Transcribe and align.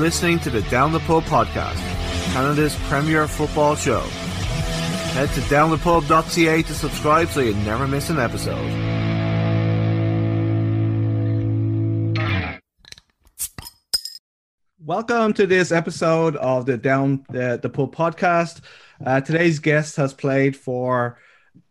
Listening 0.00 0.38
to 0.38 0.48
the 0.48 0.62
Down 0.62 0.92
the 0.92 1.00
Pub 1.00 1.24
podcast, 1.24 1.76
Canada's 2.32 2.74
premier 2.88 3.28
football 3.28 3.76
show. 3.76 4.00
Head 4.00 5.28
to 5.34 5.40
downthepub.ca 5.42 6.62
to 6.62 6.74
subscribe 6.74 7.28
so 7.28 7.40
you 7.40 7.52
never 7.56 7.86
miss 7.86 8.08
an 8.08 8.18
episode. 8.18 8.56
Welcome 14.78 15.34
to 15.34 15.46
this 15.46 15.70
episode 15.70 16.34
of 16.36 16.64
the 16.64 16.78
Down 16.78 17.26
the, 17.28 17.60
the 17.62 17.68
Pub 17.68 17.94
podcast. 17.94 18.62
Uh, 19.04 19.20
today's 19.20 19.58
guest 19.58 19.96
has 19.96 20.14
played 20.14 20.56
for 20.56 21.18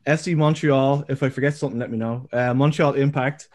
FC 0.05 0.37
Montreal. 0.37 1.03
If 1.09 1.23
I 1.23 1.29
forget 1.29 1.55
something, 1.55 1.79
let 1.79 1.89
me 1.89 1.97
know. 1.97 2.27
Uh, 2.31 2.53
Montreal 2.53 2.93
Impact, 2.93 3.47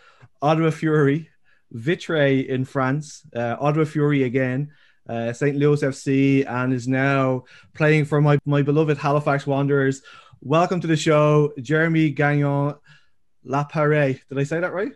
Ottawa 0.42 0.70
Fury, 0.70 1.30
Vitré 1.72 2.46
in 2.46 2.64
France, 2.64 3.22
uh, 3.34 3.56
Ottawa 3.60 3.84
Fury 3.84 4.24
again, 4.24 4.70
uh, 5.08 5.32
St. 5.32 5.56
Louis 5.56 5.80
FC, 5.82 6.44
and 6.48 6.72
is 6.72 6.88
now 6.88 7.44
playing 7.74 8.04
for 8.04 8.20
my, 8.20 8.38
my 8.44 8.62
beloved 8.62 8.98
Halifax 8.98 9.46
Wanderers. 9.46 10.02
Welcome 10.40 10.80
to 10.80 10.86
the 10.86 10.96
show, 10.96 11.52
Jeremy 11.60 12.10
Gagnon 12.10 12.74
Lapare. 13.46 14.20
Did 14.28 14.38
I 14.38 14.44
say 14.44 14.60
that 14.60 14.72
right? 14.72 14.92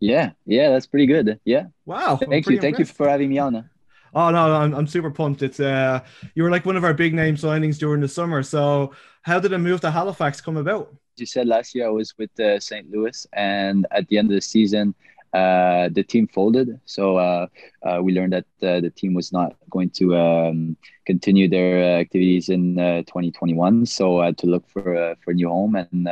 Yeah, 0.00 0.30
yeah, 0.46 0.70
that's 0.70 0.86
pretty 0.86 1.06
good. 1.06 1.38
Yeah. 1.44 1.64
Wow. 1.84 2.16
Thank 2.16 2.48
you. 2.48 2.58
Thank 2.60 2.78
you 2.78 2.86
for 2.86 3.08
having 3.08 3.28
me 3.28 3.38
on. 3.38 3.68
Oh 4.14 4.30
no, 4.30 4.56
I'm, 4.56 4.74
I'm 4.74 4.86
super 4.86 5.10
pumped. 5.10 5.42
It's 5.42 5.60
uh 5.60 6.00
you 6.34 6.42
were 6.42 6.50
like 6.50 6.66
one 6.66 6.76
of 6.76 6.84
our 6.84 6.94
big 6.94 7.14
name 7.14 7.36
signings 7.36 7.78
during 7.78 8.00
the 8.00 8.08
summer. 8.08 8.42
So 8.42 8.92
how 9.22 9.38
did 9.38 9.52
a 9.52 9.58
move 9.58 9.80
to 9.82 9.90
Halifax 9.90 10.40
come 10.40 10.56
about? 10.56 10.94
You 11.16 11.26
said 11.26 11.46
last 11.46 11.74
year 11.74 11.86
I 11.86 11.90
was 11.90 12.14
with 12.18 12.38
uh, 12.40 12.58
St. 12.58 12.90
Louis, 12.90 13.26
and 13.34 13.86
at 13.90 14.08
the 14.08 14.16
end 14.16 14.30
of 14.30 14.34
the 14.34 14.40
season, 14.40 14.94
uh, 15.32 15.88
the 15.92 16.02
team 16.02 16.26
folded. 16.26 16.80
So 16.86 17.16
uh, 17.16 17.46
uh, 17.84 18.00
we 18.02 18.12
learned 18.12 18.32
that 18.32 18.46
uh, 18.62 18.80
the 18.80 18.90
team 18.90 19.14
was 19.14 19.32
not 19.32 19.54
going 19.70 19.90
to 19.90 20.16
um, 20.16 20.76
continue 21.06 21.48
their 21.48 21.78
uh, 21.78 22.00
activities 22.00 22.48
in 22.48 22.74
2021. 22.76 23.86
So 23.86 24.20
I 24.20 24.26
had 24.26 24.38
to 24.38 24.46
look 24.46 24.68
for 24.68 25.14
for 25.22 25.30
a 25.30 25.34
new 25.34 25.48
home, 25.48 25.76
and 25.76 26.08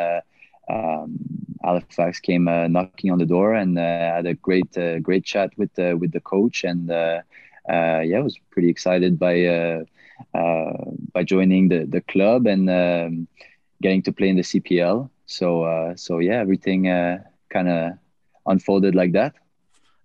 um, 0.71 1.19
Halifax 1.65 2.21
came 2.21 2.45
knocking 2.45 3.11
on 3.11 3.19
the 3.19 3.27
door, 3.27 3.55
and 3.55 3.77
had 3.77 4.27
a 4.27 4.35
great 4.35 4.77
great 5.03 5.25
chat 5.25 5.51
with 5.57 5.75
the 5.75 5.95
with 5.95 6.13
the 6.13 6.21
coach 6.21 6.63
and 6.65 6.89
yeah, 6.89 7.23
I 7.69 8.21
was 8.21 8.39
pretty 8.51 8.71
excited 8.71 9.19
by 9.19 9.85
by 10.33 11.25
joining 11.25 11.69
the 11.69 11.87
the 11.87 12.03
club 12.03 12.47
and 12.47 12.71
um, 12.71 13.27
getting 13.83 14.03
to 14.03 14.13
play 14.13 14.29
in 14.29 14.37
the 14.37 14.43
CPL. 14.43 15.11
So 15.27 15.93
so 15.97 16.21
yeah, 16.21 16.39
everything 16.39 16.85
kind 17.51 17.69
of 17.69 17.99
unfolded 18.49 18.95
like 18.95 19.13
that. 19.13 19.35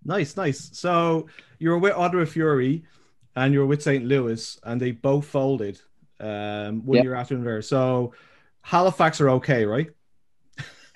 Nice, 0.05 0.35
nice. 0.35 0.69
So 0.73 1.27
you 1.59 1.69
were 1.69 1.79
with 1.79 1.93
Ottawa 1.93 2.25
Fury 2.25 2.83
and 3.35 3.53
you 3.53 3.59
were 3.59 3.65
with 3.65 3.81
St. 3.81 4.05
Louis, 4.05 4.59
and 4.63 4.79
they 4.79 4.91
both 4.91 5.25
folded 5.25 5.79
um, 6.19 6.85
one 6.85 6.97
yep. 6.97 7.03
year 7.03 7.15
after 7.15 7.35
another. 7.35 7.61
So 7.61 8.13
Halifax 8.61 9.19
are 9.21 9.29
okay, 9.31 9.65
right? 9.65 9.89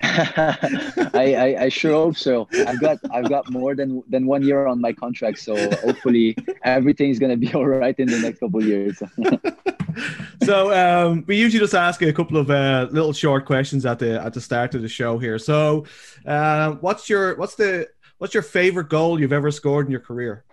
I, 0.00 1.34
I, 1.34 1.56
I 1.64 1.68
sure 1.68 1.92
hope 1.92 2.16
so. 2.16 2.48
I've 2.66 2.80
got 2.80 2.98
I've 3.10 3.28
got 3.28 3.50
more 3.50 3.74
than 3.74 4.02
than 4.08 4.26
one 4.26 4.42
year 4.42 4.66
on 4.66 4.80
my 4.80 4.92
contract, 4.92 5.38
so 5.38 5.56
hopefully 5.76 6.36
everything's 6.62 7.18
gonna 7.18 7.36
be 7.36 7.52
all 7.54 7.66
right 7.66 7.98
in 7.98 8.06
the 8.06 8.20
next 8.20 8.38
couple 8.38 8.60
of 8.60 8.66
years. 8.66 9.02
so 10.44 10.72
um, 10.72 11.24
we 11.26 11.36
usually 11.36 11.60
just 11.60 11.74
ask 11.74 12.02
a 12.02 12.12
couple 12.12 12.36
of 12.36 12.50
uh, 12.50 12.88
little 12.90 13.12
short 13.12 13.46
questions 13.46 13.86
at 13.86 13.98
the 13.98 14.22
at 14.22 14.34
the 14.34 14.40
start 14.40 14.74
of 14.74 14.82
the 14.82 14.88
show 14.88 15.18
here. 15.18 15.38
So, 15.38 15.86
uh, 16.26 16.72
what's 16.80 17.08
your 17.08 17.36
what's 17.36 17.54
the 17.54 17.88
what's 18.18 18.34
your 18.34 18.42
favorite 18.42 18.88
goal 18.88 19.20
you've 19.20 19.32
ever 19.32 19.50
scored 19.50 19.86
in 19.86 19.92
your 19.92 20.00
career? 20.00 20.44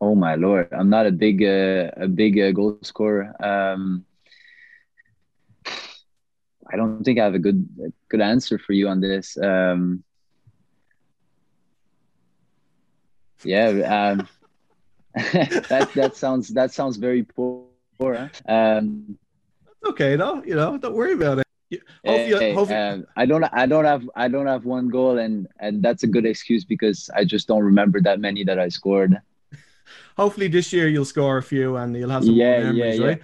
Oh 0.00 0.14
my 0.14 0.34
lord, 0.34 0.68
I'm 0.72 0.88
not 0.88 1.06
a 1.06 1.12
big 1.12 1.42
uh, 1.42 1.90
a 1.96 2.08
big 2.08 2.38
uh, 2.38 2.52
goal 2.52 2.78
scorer. 2.82 3.34
Um, 3.42 4.04
I 6.72 6.76
don't 6.76 7.02
think 7.02 7.18
I 7.18 7.24
have 7.24 7.34
a 7.34 7.38
good 7.38 7.68
good 8.08 8.20
answer 8.20 8.58
for 8.58 8.72
you 8.72 8.88
on 8.88 9.00
this. 9.00 9.36
Um, 9.36 10.04
yeah, 13.44 13.68
um, 14.12 14.28
that 15.14 15.90
that 15.94 16.16
sounds 16.16 16.48
that 16.48 16.72
sounds 16.72 16.96
very 16.96 17.24
poor. 17.24 17.59
Huh? 18.00 18.28
Um, 18.48 19.18
okay, 19.88 20.16
no, 20.16 20.42
you 20.44 20.54
know, 20.54 20.78
don't 20.78 20.94
worry 20.94 21.12
about 21.12 21.38
it. 21.38 21.46
Hopefully, 22.04 22.54
hopefully. 22.54 22.78
Um, 22.78 23.06
I 23.16 23.26
don't 23.26 23.44
I 23.44 23.66
don't 23.66 23.84
have 23.84 24.08
I 24.16 24.26
don't 24.26 24.46
have 24.46 24.64
one 24.64 24.88
goal 24.88 25.18
and 25.18 25.46
and 25.60 25.82
that's 25.82 26.02
a 26.02 26.06
good 26.08 26.26
excuse 26.26 26.64
because 26.64 27.08
I 27.14 27.24
just 27.24 27.46
don't 27.46 27.62
remember 27.62 28.00
that 28.00 28.18
many 28.18 28.42
that 28.44 28.58
I 28.58 28.68
scored. 28.70 29.16
Hopefully 30.16 30.48
this 30.48 30.72
year 30.72 30.88
you'll 30.88 31.04
score 31.04 31.38
a 31.38 31.42
few 31.42 31.76
and 31.76 31.96
you'll 31.96 32.10
have 32.10 32.24
some 32.24 32.34
yeah, 32.34 32.60
memories, 32.60 32.98
yeah, 32.98 33.06
right? 33.06 33.22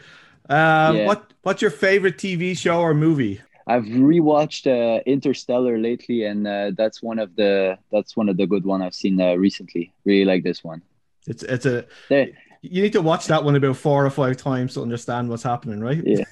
Yeah. 0.49 0.89
Um, 0.89 0.97
yeah. 0.97 1.07
What 1.07 1.33
What's 1.43 1.63
your 1.63 1.73
favorite 1.73 2.19
TV 2.19 2.57
show 2.57 2.81
or 2.81 2.95
movie? 2.95 3.41
I've 3.69 3.85
rewatched 3.85 4.67
uh, 4.67 5.03
Interstellar 5.07 5.77
lately, 5.79 6.25
and 6.25 6.47
uh, 6.47 6.71
that's 6.77 7.03
one 7.03 7.19
of 7.19 7.35
the 7.35 7.79
that's 7.91 8.17
one 8.17 8.29
of 8.29 8.37
the 8.37 8.47
good 8.47 8.65
one 8.65 8.81
I've 8.81 8.95
seen 8.95 9.21
uh, 9.21 9.35
recently. 9.35 9.93
Really 10.05 10.25
like 10.25 10.45
this 10.45 10.63
one. 10.63 10.83
It's 11.27 11.43
it's 11.43 11.67
a 11.67 11.87
there, 12.09 12.29
you 12.71 12.83
need 12.83 12.93
to 12.93 13.03
watch 13.03 13.27
that 13.27 13.45
one 13.45 13.57
about 13.57 13.77
four 13.77 14.05
or 14.05 14.11
five 14.11 14.37
times 14.37 14.75
to 14.75 14.83
understand 14.83 15.29
what's 15.29 15.43
happening, 15.43 15.81
right? 15.81 16.03
Yeah, 16.05 16.25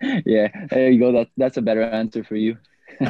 yeah. 0.26 0.48
There 0.70 0.90
you 0.90 0.98
go. 0.98 1.12
That 1.12 1.28
that's 1.36 1.56
a 1.56 1.62
better 1.62 1.82
answer 1.82 2.24
for 2.24 2.36
you. 2.36 2.58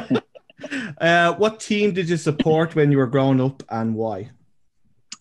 Uh, 1.01 1.33
what 1.33 1.59
team 1.59 1.91
did 1.91 2.07
you 2.07 2.15
support 2.15 2.73
when 2.73 2.89
you 2.89 2.97
were 2.97 3.07
growing 3.07 3.41
up, 3.41 3.61
and 3.67 3.95
why? 3.95 4.29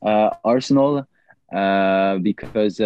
Uh, 0.00 0.30
Arsenal, 0.44 1.04
uh, 1.52 2.18
because 2.18 2.78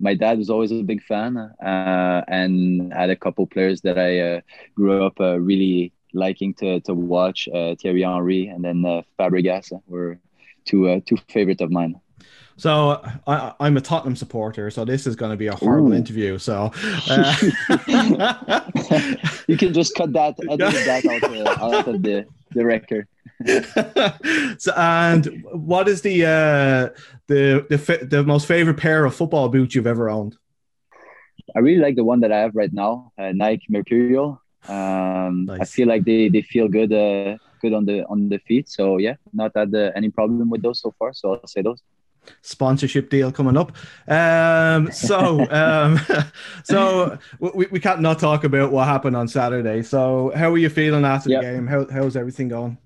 my 0.00 0.14
dad 0.14 0.38
was 0.38 0.50
always 0.50 0.72
a 0.72 0.82
big 0.82 1.02
fan 1.02 1.36
uh, 1.36 2.22
and 2.26 2.92
had 2.92 3.10
a 3.10 3.16
couple 3.16 3.46
players 3.46 3.82
that 3.82 3.98
I 3.98 4.20
uh, 4.20 4.40
grew 4.74 5.04
up 5.04 5.20
uh, 5.20 5.38
really 5.38 5.92
liking 6.14 6.54
to, 6.54 6.80
to 6.80 6.94
watch. 6.94 7.48
Uh, 7.48 7.74
Thierry 7.80 8.02
Henry 8.02 8.48
and 8.48 8.64
then 8.64 8.84
uh, 8.84 9.02
Fabregas 9.18 9.70
were 9.86 10.18
two 10.64 10.88
uh, 10.88 11.00
two 11.04 11.18
favorites 11.28 11.60
of 11.62 11.70
mine. 11.70 12.00
So 12.56 13.02
I, 13.26 13.54
am 13.60 13.76
a 13.76 13.80
Tottenham 13.80 14.16
supporter, 14.16 14.70
so 14.70 14.84
this 14.84 15.06
is 15.06 15.16
going 15.16 15.30
to 15.30 15.36
be 15.36 15.46
a 15.46 15.54
horrible 15.54 15.92
Ooh. 15.92 15.96
interview. 15.96 16.38
So 16.38 16.70
you 19.46 19.56
can 19.56 19.72
just 19.72 19.94
cut 19.94 20.12
that, 20.12 20.36
that 20.36 20.60
out, 20.60 21.60
out 21.62 21.88
of 21.88 22.02
the, 22.02 22.26
the 22.50 22.64
record. 22.64 23.08
so, 24.58 24.72
and 24.76 25.44
what 25.52 25.88
is 25.88 26.02
the 26.02 26.26
uh, 26.26 26.90
the 27.26 27.64
the 27.70 28.06
the 28.06 28.22
most 28.22 28.46
favorite 28.46 28.76
pair 28.76 29.06
of 29.06 29.14
football 29.14 29.48
boots 29.48 29.74
you've 29.74 29.86
ever 29.86 30.10
owned? 30.10 30.36
I 31.56 31.60
really 31.60 31.80
like 31.80 31.96
the 31.96 32.04
one 32.04 32.20
that 32.20 32.32
I 32.32 32.40
have 32.40 32.54
right 32.54 32.72
now, 32.72 33.12
uh, 33.18 33.32
Nike 33.32 33.66
Mercurial. 33.70 34.40
Um, 34.68 35.46
nice. 35.46 35.60
I 35.60 35.64
feel 35.64 35.88
like 35.88 36.04
they, 36.04 36.28
they 36.28 36.42
feel 36.42 36.68
good 36.68 36.92
uh, 36.92 37.36
good 37.62 37.72
on 37.72 37.86
the 37.86 38.04
on 38.06 38.28
the 38.28 38.38
feet. 38.38 38.68
So 38.68 38.98
yeah, 38.98 39.14
not 39.32 39.52
had 39.54 39.74
uh, 39.74 39.90
any 39.96 40.10
problem 40.10 40.50
with 40.50 40.62
those 40.62 40.80
so 40.80 40.94
far. 40.98 41.12
So 41.12 41.34
I'll 41.34 41.46
say 41.46 41.62
those 41.62 41.82
sponsorship 42.42 43.10
deal 43.10 43.32
coming 43.32 43.56
up. 43.56 43.72
Um, 44.08 44.90
so, 44.92 45.46
um, 45.50 46.00
so 46.64 47.18
we, 47.38 47.66
we 47.66 47.80
can't 47.80 48.00
not 48.00 48.18
talk 48.18 48.44
about 48.44 48.72
what 48.72 48.86
happened 48.86 49.16
on 49.16 49.28
Saturday. 49.28 49.82
So, 49.82 50.32
how 50.34 50.50
are 50.50 50.58
you 50.58 50.68
feeling 50.68 51.04
after 51.04 51.30
yep. 51.30 51.42
the 51.42 51.50
game? 51.50 51.66
How, 51.66 51.86
how's 51.90 52.16
everything 52.16 52.48
going? 52.48 52.78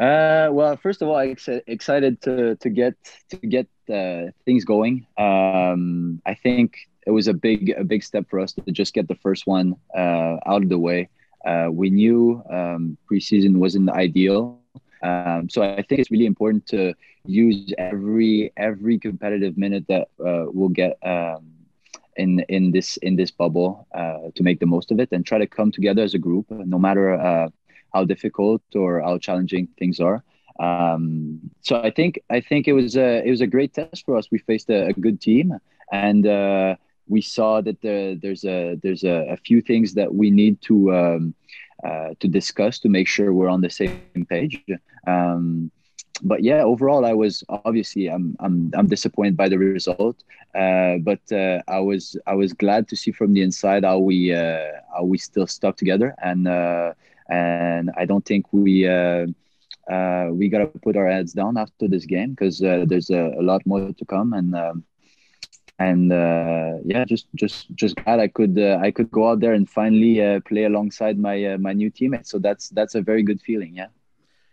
Uh, 0.00 0.48
well, 0.50 0.76
first 0.76 1.00
of 1.00 1.08
all, 1.08 1.16
I'm 1.16 1.36
excited 1.66 2.20
to 2.22 2.56
to 2.56 2.70
get 2.70 2.94
to 3.30 3.36
get 3.36 3.68
uh, 3.88 4.32
things 4.44 4.64
going. 4.64 5.06
Um, 5.16 6.20
I 6.26 6.34
think 6.34 6.76
it 7.06 7.12
was 7.12 7.28
a 7.28 7.34
big 7.34 7.70
a 7.70 7.84
big 7.84 8.02
step 8.02 8.28
for 8.28 8.40
us 8.40 8.52
to 8.52 8.72
just 8.72 8.94
get 8.94 9.08
the 9.08 9.14
first 9.14 9.46
one 9.46 9.76
uh, 9.96 10.36
out 10.44 10.62
of 10.62 10.68
the 10.68 10.78
way. 10.78 11.08
Uh, 11.46 11.68
we 11.70 11.90
knew 11.90 12.42
um, 12.50 12.98
preseason 13.10 13.56
wasn't 13.58 13.88
ideal, 13.88 14.58
um, 15.02 15.48
so 15.48 15.62
I 15.62 15.82
think 15.82 16.00
it's 16.00 16.10
really 16.10 16.26
important 16.26 16.66
to 16.68 16.94
use 17.24 17.72
every 17.78 18.52
every 18.56 18.98
competitive 18.98 19.56
minute 19.56 19.84
that 19.88 20.08
uh, 20.24 20.46
we'll 20.52 20.68
get 20.68 20.98
um, 21.02 21.52
in 22.16 22.40
in 22.48 22.70
this 22.70 22.96
in 22.98 23.16
this 23.16 23.30
bubble 23.30 23.86
uh, 23.94 24.30
to 24.34 24.42
make 24.42 24.60
the 24.60 24.66
most 24.66 24.90
of 24.90 25.00
it 25.00 25.08
and 25.12 25.24
try 25.24 25.38
to 25.38 25.46
come 25.46 25.70
together 25.70 26.02
as 26.02 26.14
a 26.14 26.18
group, 26.18 26.46
no 26.50 26.78
matter 26.78 27.14
uh, 27.14 27.48
how 27.94 28.04
difficult 28.04 28.62
or 28.74 29.00
how 29.00 29.18
challenging 29.18 29.68
things 29.78 30.00
are. 30.00 30.22
Um, 30.58 31.40
so 31.60 31.80
I 31.82 31.90
think 31.90 32.20
I 32.30 32.40
think 32.40 32.66
it 32.68 32.72
was 32.72 32.96
a 32.96 33.22
it 33.26 33.30
was 33.30 33.40
a 33.40 33.46
great 33.46 33.74
test 33.74 34.04
for 34.04 34.16
us. 34.16 34.28
We 34.30 34.38
faced 34.38 34.70
a, 34.70 34.86
a 34.86 34.92
good 34.92 35.20
team, 35.20 35.52
and 35.92 36.26
uh, 36.26 36.76
we 37.08 37.20
saw 37.20 37.60
that 37.60 37.80
the, 37.82 38.18
there's 38.20 38.44
a 38.44 38.78
there's 38.82 39.04
a, 39.04 39.32
a, 39.32 39.36
few 39.36 39.60
things 39.60 39.94
that 39.94 40.14
we 40.14 40.30
need 40.30 40.60
to 40.62 40.94
um, 40.94 41.34
uh, 41.84 42.10
to 42.20 42.28
discuss 42.28 42.78
to 42.80 42.88
make 42.88 43.08
sure 43.08 43.32
we're 43.32 43.48
on 43.48 43.60
the 43.60 43.70
same 43.70 44.26
page. 44.28 44.64
Um, 45.06 45.70
but 46.22 46.42
yeah, 46.42 46.62
overall, 46.62 47.04
I 47.04 47.12
was 47.12 47.44
obviously 47.48 48.08
I'm 48.08 48.36
I'm 48.40 48.70
I'm 48.74 48.86
disappointed 48.86 49.36
by 49.36 49.48
the 49.48 49.58
result, 49.58 50.16
uh, 50.54 50.96
but 50.98 51.20
uh, 51.30 51.60
I 51.68 51.80
was 51.80 52.16
I 52.26 52.34
was 52.34 52.52
glad 52.52 52.88
to 52.88 52.96
see 52.96 53.12
from 53.12 53.34
the 53.34 53.42
inside 53.42 53.84
how 53.84 53.98
we 53.98 54.32
uh, 54.32 54.80
how 54.94 55.04
we 55.04 55.18
still 55.18 55.46
stuck 55.46 55.76
together. 55.76 56.14
And 56.22 56.48
uh, 56.48 56.94
and 57.28 57.90
I 57.96 58.06
don't 58.06 58.24
think 58.24 58.46
we 58.52 58.88
uh, 58.88 59.26
uh, 59.90 60.28
we 60.32 60.48
got 60.48 60.58
to 60.58 60.66
put 60.66 60.96
our 60.96 61.08
heads 61.08 61.32
down 61.32 61.56
after 61.56 61.86
this 61.86 62.06
game 62.06 62.30
because 62.30 62.58
there's 62.58 63.10
a, 63.10 63.34
a, 63.38 63.42
lot 63.42 63.64
more 63.66 63.92
to 63.92 64.04
come. 64.04 64.32
And 64.32 64.54
um, 64.54 64.84
and 65.78 66.12
uh, 66.12 66.74
yeah 66.84 67.04
just 67.04 67.26
just 67.34 67.74
just 67.74 67.96
glad 67.96 68.20
I 68.20 68.28
could 68.28 68.58
uh, 68.58 68.78
I 68.82 68.90
could 68.90 69.10
go 69.10 69.28
out 69.28 69.40
there 69.40 69.52
and 69.52 69.68
finally 69.68 70.22
uh, 70.22 70.40
play 70.40 70.64
alongside 70.64 71.18
my 71.18 71.44
uh, 71.44 71.58
my 71.58 71.72
new 71.72 71.90
teammates. 71.90 72.30
So 72.30 72.38
that's 72.38 72.70
that's 72.70 72.94
a 72.94 73.02
very 73.02 73.22
good 73.22 73.40
feeling 73.40 73.74
yeah. 73.74 73.88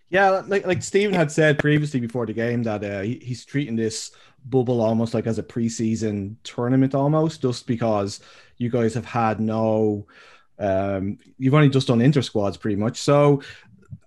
Yeah 0.10 0.30
like 0.48 0.66
like 0.66 0.84
Stephen 0.84 1.14
had 1.14 1.32
said 1.32 1.60
previously 1.60 2.00
before 2.00 2.26
the 2.26 2.34
game 2.34 2.64
that 2.64 3.06
he, 3.06 3.20
he's 3.24 3.46
treating 3.46 3.76
this 3.76 4.12
bubble 4.46 4.82
almost 4.82 5.14
like 5.14 5.28
as 5.28 5.40
a 5.40 5.44
preseason 5.44 6.36
tournament 6.44 6.94
almost 6.94 7.42
just 7.42 7.66
because 7.66 8.20
you 8.58 8.70
guys 8.70 8.94
have 8.94 9.06
had 9.06 9.40
no 9.40 10.06
um, 10.60 11.18
you've 11.38 11.54
only 11.54 11.70
just 11.70 11.88
done 11.88 12.02
inter 12.02 12.22
squads 12.22 12.58
pretty 12.58 12.76
much. 12.76 12.98
So 12.98 13.42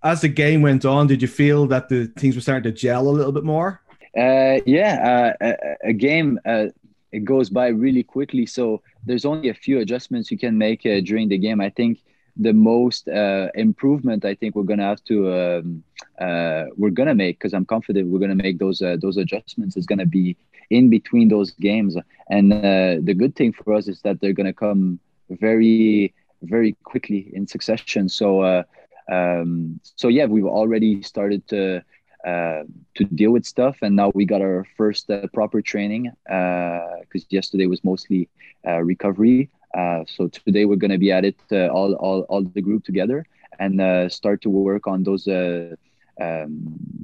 as 0.03 0.21
the 0.21 0.29
game 0.29 0.63
went 0.63 0.85
on, 0.85 1.07
did 1.07 1.23
you 1.23 1.29
feel 1.29 1.67
that 1.67 1.89
the 1.89 2.07
things 2.17 2.35
were 2.35 2.41
starting 2.41 2.73
to 2.73 2.73
gel 2.73 3.09
a 3.09 3.11
little 3.11 3.33
bit 3.33 3.45
more? 3.45 3.83
Uh, 4.17 4.61
yeah, 4.65 5.35
uh, 5.43 5.47
a, 5.47 5.89
a, 5.91 5.93
game 5.93 6.41
uh, 6.47 6.67
it 7.13 7.25
goes 7.25 7.49
by 7.51 7.69
really 7.69 8.03
quickly, 8.03 8.47
so 8.47 8.83
there's 9.05 9.25
only 9.25 9.49
a 9.49 9.55
few 9.55 9.81
adjustments 9.81 10.31
you 10.31 10.39
can 10.39 10.57
make 10.59 10.85
uh, 10.87 11.01
during 11.01 11.29
the 11.29 11.39
game. 11.39 11.61
I 11.61 11.71
think 11.71 12.01
the 12.37 12.53
most 12.53 13.09
uh, 13.09 13.49
improvement 13.55 14.25
I 14.25 14.35
think 14.35 14.55
we're 14.55 14.65
gonna 14.65 14.85
have 14.85 15.03
to 15.05 15.33
um, 15.33 15.83
uh, 16.21 16.65
we're 16.77 16.91
gonna 16.91 17.15
make 17.15 17.39
because 17.39 17.55
I'm 17.55 17.65
confident 17.65 18.09
we're 18.09 18.19
gonna 18.19 18.35
make 18.35 18.59
those 18.59 18.81
those 19.01 19.17
adjustments 19.17 19.77
is 19.77 19.87
gonna 19.87 20.07
be 20.07 20.37
in 20.71 20.91
between 20.91 21.29
those 21.29 21.53
games, 21.53 21.97
and 22.31 22.53
the 22.53 23.15
good 23.17 23.35
thing 23.37 23.53
for 23.53 23.75
us 23.75 23.89
is 23.89 24.01
that 24.03 24.21
they're 24.21 24.33
gonna 24.33 24.53
come 24.53 24.99
very 25.31 26.13
very 26.43 26.73
quickly 26.85 27.31
in 27.33 27.47
succession. 27.47 28.09
So 28.09 28.65
um, 29.11 29.81
so 29.83 30.09
yeah, 30.09 30.27
we've 30.27 30.45
already 30.47 31.03
started 31.03 31.47
to 31.49 31.83
uh, 32.27 32.65
to 32.97 33.05
deal 33.05 33.31
with 33.31 33.47
stuff, 33.47 33.77
and 33.83 33.95
now 33.95 34.11
we 34.13 34.25
got 34.25 34.41
our 34.41 34.67
first 34.77 35.09
uh, 35.09 35.29
proper 35.33 35.63
training 35.63 36.11
because 36.25 37.23
uh, 37.23 37.31
yesterday 37.31 37.67
was 37.67 37.85
mostly 37.85 38.29
uh, 38.67 38.83
recovery. 38.83 39.49
Uh, 39.79 40.03
so 40.09 40.27
today 40.27 40.65
we're 40.65 40.75
going 40.75 40.91
to 40.91 40.99
be 40.99 41.13
at 41.13 41.25
it 41.25 41.39
all, 41.53 41.95
all 41.95 42.23
all 42.23 42.43
the 42.43 42.61
group 42.61 42.83
together 42.85 43.25
and 43.61 44.11
start 44.11 44.43
to 44.43 44.51
work 44.51 44.89
on 44.89 45.05
those 45.05 45.29
um, 45.29 45.77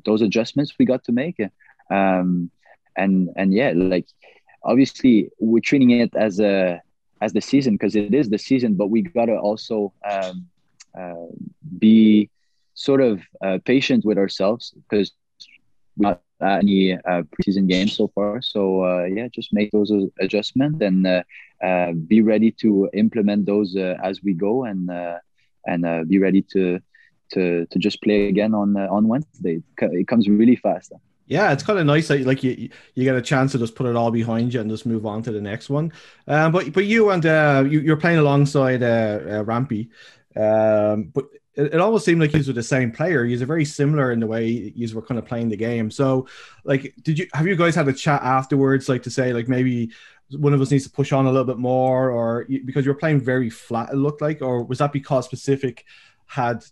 those 0.05 0.23
adjustments 0.23 0.75
we 0.77 0.85
got 0.85 1.05
to 1.05 1.13
make. 1.13 1.41
Um, 1.89 2.51
and 2.97 3.31
and 3.37 3.55
yeah, 3.55 3.73
like 3.77 4.09
obviously 4.65 5.31
we're 5.39 5.61
treating 5.61 5.91
it 5.91 6.17
as 6.17 6.41
a 6.41 6.83
as 7.21 7.33
the 7.33 7.41
season 7.41 7.75
because 7.75 7.95
it 7.95 8.13
is 8.13 8.29
the 8.29 8.39
season, 8.39 8.75
but 8.75 8.89
we 8.89 9.03
gotta 9.03 9.37
also 9.37 9.93
um, 10.11 10.49
be 11.79 12.29
sort 12.82 13.00
of 13.00 13.20
uh, 13.44 13.58
patient 13.64 14.05
with 14.05 14.19
ourselves 14.19 14.75
because 14.82 15.12
we 15.96 16.06
not 16.06 16.20
any 16.40 16.94
uh, 16.94 17.23
preseason 17.32 17.69
games 17.69 17.93
so 17.93 18.08
far. 18.14 18.43
So 18.43 18.84
uh, 18.84 19.05
yeah, 19.05 19.29
just 19.29 19.52
make 19.52 19.70
those 19.70 19.93
adjustments 20.20 20.82
and 20.82 21.06
uh, 21.06 21.23
uh, 21.62 21.93
be 21.93 22.20
ready 22.23 22.50
to 22.62 22.90
implement 22.93 23.46
those 23.46 23.76
as 23.76 24.23
we 24.25 24.32
go 24.32 24.64
and 24.64 24.90
and 25.64 26.08
be 26.08 26.19
ready 26.19 26.43
to 26.55 26.81
to 27.34 27.67
to 27.67 27.79
just 27.79 28.02
play 28.02 28.29
again 28.29 28.52
on 28.55 28.76
on 28.76 29.06
Wednesday. 29.06 29.62
It 29.81 30.08
comes 30.08 30.29
really 30.29 30.56
fast. 30.56 30.93
Yeah, 31.26 31.52
it's 31.52 31.62
kind 31.62 31.79
of 31.79 31.87
nice 31.87 32.08
that 32.08 32.26
like 32.26 32.43
you 32.43 32.69
you 32.94 33.05
get 33.05 33.14
a 33.14 33.23
chance 33.23 33.52
to 33.52 33.58
just 33.58 33.76
put 33.76 33.87
it 33.87 33.96
all 33.96 34.11
behind 34.11 34.52
you 34.52 34.61
and 34.61 34.69
just 34.69 34.87
move 34.87 35.06
on 35.06 35.23
to 35.23 35.32
the 35.32 35.40
next 35.40 35.70
one. 35.70 35.93
Um, 36.26 36.50
but 36.50 36.73
but 36.73 36.84
you 36.84 37.11
and 37.11 37.25
uh, 37.25 37.64
you, 37.67 37.79
you're 37.81 37.96
playing 37.96 38.19
alongside 38.19 38.82
uh, 38.82 39.20
uh, 39.31 39.44
Rampy. 39.44 39.88
Um, 40.34 41.05
but 41.14 41.26
it, 41.55 41.75
it, 41.75 41.81
almost 41.81 42.05
seemed 42.05 42.21
like 42.21 42.31
he 42.31 42.39
was 42.39 42.47
the 42.47 42.63
same 42.63 42.91
player. 42.91 43.25
He's 43.25 43.43
very 43.43 43.65
similar 43.65 44.13
in 44.13 44.21
the 44.21 44.27
way 44.27 44.47
you 44.49 44.95
were 44.95 45.03
kind 45.03 45.19
of 45.19 45.27
playing 45.27 45.49
the 45.49 45.57
game. 45.57 45.91
So, 45.91 46.27
like, 46.65 46.95
did 47.03 47.19
you 47.19 47.27
have 47.35 47.47
you 47.47 47.57
guys 47.57 47.75
had 47.75 47.89
a 47.89 47.93
chat 47.93 48.23
afterwards, 48.23 48.89
like 48.89 49.03
to 49.05 49.11
say 49.11 49.33
like 49.33 49.49
maybe 49.49 49.93
one 50.31 50.55
of 50.55 50.61
us 50.61 50.71
needs 50.71 50.85
to 50.85 50.91
push 50.91 51.13
on 51.13 51.27
a 51.27 51.31
little 51.31 51.47
bit 51.47 51.59
more, 51.59 52.11
or 52.11 52.47
because 52.65 52.85
you 52.85 52.91
were 52.91 52.99
playing 52.99 53.21
very 53.21 53.51
flat, 53.51 53.91
it 53.93 53.97
looked 53.97 54.23
like, 54.23 54.41
or 54.41 54.65
was 54.65 54.79
that 54.79 54.93
because 54.93 55.29
Pacific 55.29 55.85
had 56.27 56.65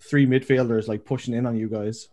three 0.00 0.26
midfielders 0.26 0.88
like 0.88 1.04
pushing 1.04 1.34
in 1.34 1.46
on 1.46 1.56
you 1.56 1.68
guys? 1.68 2.08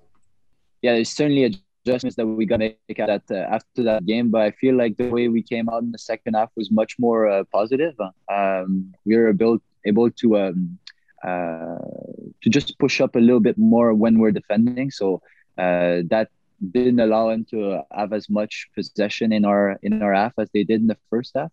Yeah, 0.82 0.94
there's 0.94 1.10
certainly 1.10 1.60
adjustments 1.86 2.16
that 2.16 2.26
we 2.26 2.46
got 2.46 2.58
to 2.58 2.76
make 2.88 3.00
at 3.00 3.28
that, 3.28 3.36
uh, 3.36 3.54
after 3.54 3.84
that 3.84 4.06
game. 4.06 4.30
But 4.30 4.42
I 4.42 4.52
feel 4.52 4.76
like 4.76 4.98
the 4.98 5.10
way 5.10 5.28
we 5.28 5.44
came 5.44 5.70
out 5.70 5.84
in 5.84 5.92
the 5.92 6.00
second 6.00 6.36
half 6.36 6.50
was 6.56 6.72
much 6.72 6.96
more 6.98 7.30
uh, 7.30 7.44
positive. 7.52 7.96
Um, 8.32 8.94
we 9.06 9.16
were 9.16 9.30
able 9.30 9.60
able 9.86 10.12
to 10.12 10.38
um, 10.38 10.78
to 11.24 12.50
just 12.50 12.78
push 12.80 13.02
up 13.02 13.16
a 13.16 13.20
little 13.20 13.40
bit 13.40 13.58
more 13.58 13.94
when 13.94 14.20
we're 14.20 14.32
defending. 14.32 14.92
So 14.92 15.22
uh, 15.58 16.04
that 16.10 16.30
didn't 16.72 17.00
allow 17.00 17.30
him 17.30 17.46
to 17.52 17.82
have 17.92 18.14
as 18.14 18.30
much 18.30 18.70
possession 18.76 19.32
in 19.32 19.46
our 19.46 19.80
in 19.82 20.02
our 20.02 20.14
half 20.14 20.34
as 20.38 20.50
they 20.54 20.64
did 20.64 20.82
in 20.82 20.88
the 20.88 20.98
first 21.10 21.32
half. 21.36 21.52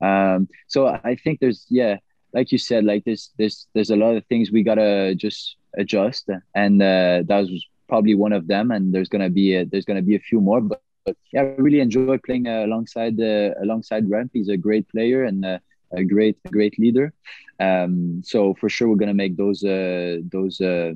Um, 0.00 0.48
so 0.68 0.86
I 0.86 1.16
think 1.16 1.40
there's 1.40 1.66
yeah, 1.68 1.98
like 2.32 2.52
you 2.52 2.58
said, 2.58 2.84
like 2.84 3.04
there's 3.04 3.30
there's 3.38 3.66
there's 3.74 3.90
a 3.90 3.96
lot 3.96 4.16
of 4.16 4.24
things 4.26 4.50
we 4.50 4.62
gotta 4.62 5.14
just 5.14 5.56
adjust, 5.76 6.28
and 6.54 6.82
uh, 6.82 7.22
that 7.26 7.40
was 7.40 7.66
probably 7.88 8.14
one 8.14 8.32
of 8.32 8.46
them. 8.46 8.70
And 8.70 8.92
there's 8.92 9.08
gonna 9.08 9.30
be 9.30 9.56
a, 9.56 9.64
there's 9.64 9.84
gonna 9.84 10.02
be 10.02 10.16
a 10.16 10.20
few 10.20 10.40
more, 10.40 10.60
but, 10.60 10.82
but 11.04 11.16
yeah, 11.32 11.42
I 11.42 11.44
really 11.56 11.80
enjoy 11.80 12.18
playing 12.18 12.46
uh, 12.48 12.64
alongside 12.64 13.20
uh, 13.20 13.54
alongside 13.62 14.08
Ramp. 14.10 14.30
He's 14.32 14.48
a 14.48 14.56
great 14.56 14.88
player 14.88 15.24
and 15.24 15.44
uh, 15.44 15.58
a 15.92 16.04
great 16.04 16.42
great 16.44 16.78
leader. 16.78 17.12
Um, 17.60 18.22
so 18.24 18.54
for 18.54 18.68
sure, 18.68 18.88
we're 18.88 18.96
gonna 18.96 19.14
make 19.14 19.36
those 19.36 19.64
uh, 19.64 20.18
those 20.30 20.60
uh, 20.60 20.92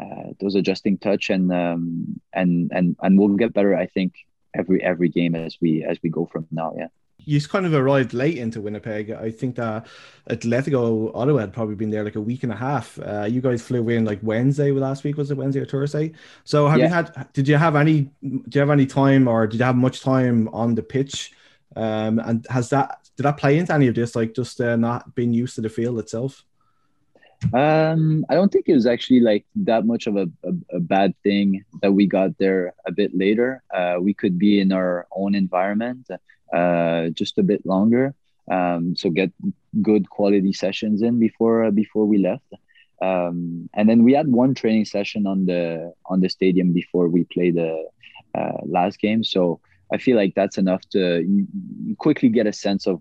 uh, 0.00 0.32
those 0.40 0.54
adjusting 0.54 0.98
touch 0.98 1.30
and 1.30 1.52
um, 1.52 2.20
and 2.32 2.70
and 2.74 2.96
and 3.02 3.18
we'll 3.18 3.28
get 3.36 3.54
better. 3.54 3.76
I 3.76 3.86
think 3.86 4.14
every 4.54 4.82
every 4.82 5.08
game 5.08 5.34
as 5.34 5.58
we 5.60 5.84
as 5.84 5.98
we 6.02 6.10
go 6.10 6.26
from 6.26 6.46
now. 6.50 6.74
Yeah. 6.76 6.88
You 7.26 7.40
kind 7.40 7.64
of 7.64 7.72
arrived 7.72 8.12
late 8.12 8.36
into 8.36 8.60
Winnipeg. 8.60 9.10
I 9.10 9.30
think 9.30 9.56
that 9.56 9.86
Atletico 10.28 11.10
Ottawa 11.14 11.40
had 11.40 11.54
probably 11.54 11.74
been 11.74 11.88
there 11.88 12.04
like 12.04 12.16
a 12.16 12.20
week 12.20 12.42
and 12.42 12.52
a 12.52 12.56
half. 12.56 12.98
Uh, 12.98 13.22
you 13.22 13.40
guys 13.40 13.62
flew 13.62 13.88
in 13.88 14.04
like 14.04 14.18
Wednesday 14.22 14.72
last 14.72 15.04
week. 15.04 15.16
Was 15.16 15.30
it 15.30 15.36
Wednesday 15.36 15.60
or 15.60 15.64
Thursday? 15.64 16.12
So 16.42 16.68
have 16.68 16.80
yeah. 16.80 16.86
you 16.86 16.92
had? 16.92 17.32
Did 17.32 17.48
you 17.48 17.56
have 17.56 17.76
any? 17.76 18.10
Do 18.22 18.42
you 18.52 18.60
have 18.60 18.70
any 18.70 18.84
time, 18.84 19.26
or 19.26 19.46
did 19.46 19.58
you 19.58 19.64
have 19.64 19.76
much 19.76 20.02
time 20.02 20.48
on 20.48 20.74
the 20.74 20.82
pitch? 20.82 21.32
Um, 21.76 22.18
and 22.18 22.46
has 22.50 22.68
that 22.70 23.03
did 23.16 23.24
that 23.24 23.36
play 23.36 23.58
into 23.58 23.72
any 23.72 23.88
of 23.88 23.94
this? 23.94 24.16
Like 24.16 24.34
just 24.34 24.60
uh, 24.60 24.76
not 24.76 25.14
being 25.14 25.32
used 25.32 25.54
to 25.56 25.60
the 25.60 25.68
field 25.68 25.98
itself? 25.98 26.44
Um, 27.52 28.24
I 28.30 28.34
don't 28.34 28.50
think 28.50 28.68
it 28.68 28.74
was 28.74 28.86
actually 28.86 29.20
like 29.20 29.44
that 29.56 29.84
much 29.84 30.06
of 30.06 30.16
a, 30.16 30.28
a, 30.44 30.76
a 30.76 30.80
bad 30.80 31.14
thing 31.22 31.64
that 31.82 31.92
we 31.92 32.06
got 32.06 32.38
there 32.38 32.74
a 32.86 32.92
bit 32.92 33.14
later. 33.14 33.62
Uh, 33.72 33.96
we 34.00 34.14
could 34.14 34.38
be 34.38 34.60
in 34.60 34.72
our 34.72 35.06
own 35.14 35.34
environment 35.34 36.08
uh, 36.52 37.08
just 37.10 37.38
a 37.38 37.42
bit 37.42 37.66
longer, 37.66 38.14
um, 38.50 38.94
so 38.96 39.10
get 39.10 39.32
good 39.82 40.08
quality 40.08 40.52
sessions 40.52 41.02
in 41.02 41.18
before 41.18 41.64
uh, 41.64 41.70
before 41.70 42.06
we 42.06 42.18
left. 42.18 42.50
Um, 43.02 43.68
and 43.74 43.88
then 43.88 44.04
we 44.04 44.12
had 44.12 44.28
one 44.28 44.54
training 44.54 44.84
session 44.84 45.26
on 45.26 45.46
the 45.46 45.92
on 46.06 46.20
the 46.20 46.28
stadium 46.28 46.72
before 46.72 47.08
we 47.08 47.24
played 47.24 47.56
the 47.56 47.84
uh, 48.34 48.58
last 48.64 48.98
game. 49.00 49.24
So 49.24 49.60
I 49.92 49.98
feel 49.98 50.16
like 50.16 50.34
that's 50.34 50.58
enough 50.58 50.82
to 50.90 51.22
you, 51.22 51.46
quickly 51.96 52.28
get 52.28 52.46
a 52.46 52.52
sense 52.52 52.86
of 52.86 53.00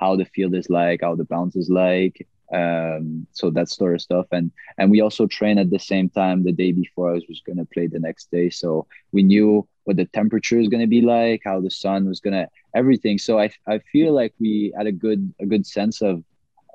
how 0.00 0.16
the 0.16 0.24
field 0.24 0.54
is 0.54 0.68
like, 0.68 1.00
how 1.02 1.14
the 1.14 1.24
bounce 1.24 1.56
is 1.56 1.70
like. 1.70 2.26
Um, 2.52 3.26
so 3.32 3.50
that 3.50 3.70
sort 3.70 3.94
of 3.94 4.02
stuff, 4.02 4.26
and 4.30 4.52
and 4.76 4.90
we 4.90 5.00
also 5.00 5.26
train 5.26 5.58
at 5.58 5.70
the 5.70 5.78
same 5.78 6.10
time 6.10 6.44
the 6.44 6.52
day 6.52 6.72
before 6.72 7.10
I 7.10 7.14
was 7.14 7.40
going 7.46 7.56
to 7.56 7.64
play 7.64 7.86
the 7.86 7.98
next 7.98 8.30
day, 8.30 8.50
so 8.50 8.86
we 9.10 9.22
knew 9.22 9.66
what 9.84 9.96
the 9.96 10.04
temperature 10.04 10.58
is 10.60 10.68
going 10.68 10.82
to 10.82 10.86
be 10.86 11.00
like, 11.00 11.40
how 11.46 11.60
the 11.60 11.70
sun 11.70 12.06
was 12.06 12.20
going 12.20 12.34
to 12.34 12.46
everything. 12.74 13.16
So 13.18 13.38
I 13.38 13.50
I 13.66 13.78
feel 13.78 14.12
like 14.12 14.34
we 14.38 14.72
had 14.76 14.86
a 14.86 14.92
good 14.92 15.32
a 15.40 15.46
good 15.46 15.66
sense 15.66 16.02
of 16.02 16.22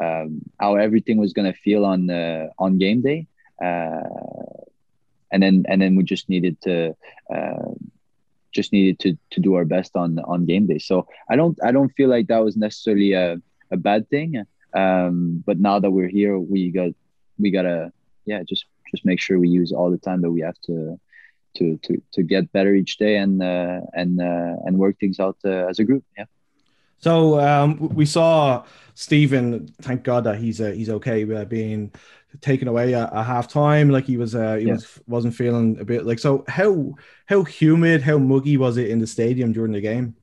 um, 0.04 0.42
how 0.60 0.76
everything 0.76 1.18
was 1.20 1.34
going 1.34 1.52
to 1.52 1.60
feel 1.60 1.86
on 1.86 2.10
uh, 2.10 2.48
on 2.58 2.80
game 2.80 3.02
day, 3.02 3.28
uh, 3.64 4.02
and 5.32 5.44
then 5.44 5.66
and 5.70 5.80
then 5.80 5.96
we 5.96 6.04
just 6.04 6.28
needed 6.28 6.60
to. 6.62 6.96
Uh, 7.34 7.74
just 8.60 8.74
needed 8.78 8.98
to 9.04 9.10
to 9.34 9.40
do 9.46 9.52
our 9.58 9.68
best 9.76 9.92
on 10.04 10.10
on 10.34 10.50
game 10.52 10.66
day. 10.72 10.80
So 10.90 10.96
I 11.32 11.36
don't 11.40 11.56
I 11.68 11.72
don't 11.76 11.94
feel 11.98 12.10
like 12.16 12.28
that 12.28 12.44
was 12.48 12.56
necessarily 12.68 13.12
a, 13.14 13.28
a 13.76 13.78
bad 13.88 14.02
thing. 14.14 14.30
Um, 14.84 15.44
but 15.48 15.58
now 15.68 15.78
that 15.82 15.94
we're 15.96 16.14
here, 16.20 16.36
we 16.54 16.60
got 16.80 16.92
we 17.42 17.48
gotta 17.58 17.92
yeah 18.32 18.42
just 18.52 18.66
just 18.92 19.06
make 19.10 19.20
sure 19.24 19.40
we 19.40 19.62
use 19.62 19.72
all 19.78 19.90
the 19.92 20.04
time 20.08 20.22
that 20.22 20.34
we 20.36 20.42
have 20.48 20.60
to 20.68 21.00
to 21.58 21.66
to 21.86 21.92
to 22.16 22.22
get 22.34 22.52
better 22.58 22.74
each 22.82 22.94
day 23.06 23.16
and 23.24 23.34
uh, 23.54 23.80
and 23.94 24.12
uh, 24.32 24.56
and 24.66 24.74
work 24.84 24.96
things 25.00 25.20
out 25.26 25.38
uh, 25.46 25.70
as 25.72 25.80
a 25.80 25.86
group. 25.90 26.04
Yeah. 26.18 26.30
So 27.00 27.40
um, 27.40 27.90
we 27.90 28.06
saw 28.06 28.66
Stephen. 28.96 29.68
Thank 29.82 30.04
God 30.04 30.24
that 30.24 30.38
he's 30.38 30.60
uh, 30.60 30.72
he's 30.72 30.90
okay 30.90 31.26
with 31.26 31.50
being 31.50 31.92
taken 32.42 32.68
away 32.68 32.94
at, 32.94 33.14
at 33.14 33.24
half 33.26 33.48
time. 33.48 33.90
Like 33.90 34.06
he 34.06 34.18
was, 34.18 34.36
uh, 34.36 34.56
he 34.56 34.66
yeah. 34.66 34.74
was 34.74 35.00
wasn't 35.08 35.36
feeling 35.36 35.80
a 35.80 35.86
bit 35.86 36.06
like. 36.06 36.20
So 36.20 36.44
how 36.48 36.96
how 37.28 37.44
humid, 37.44 38.02
how 38.02 38.18
muggy 38.18 38.58
was 38.58 38.78
it 38.78 38.90
in 38.90 39.00
the 39.00 39.08
stadium 39.08 39.54
during 39.54 39.72
the 39.72 39.82
game? 39.82 40.16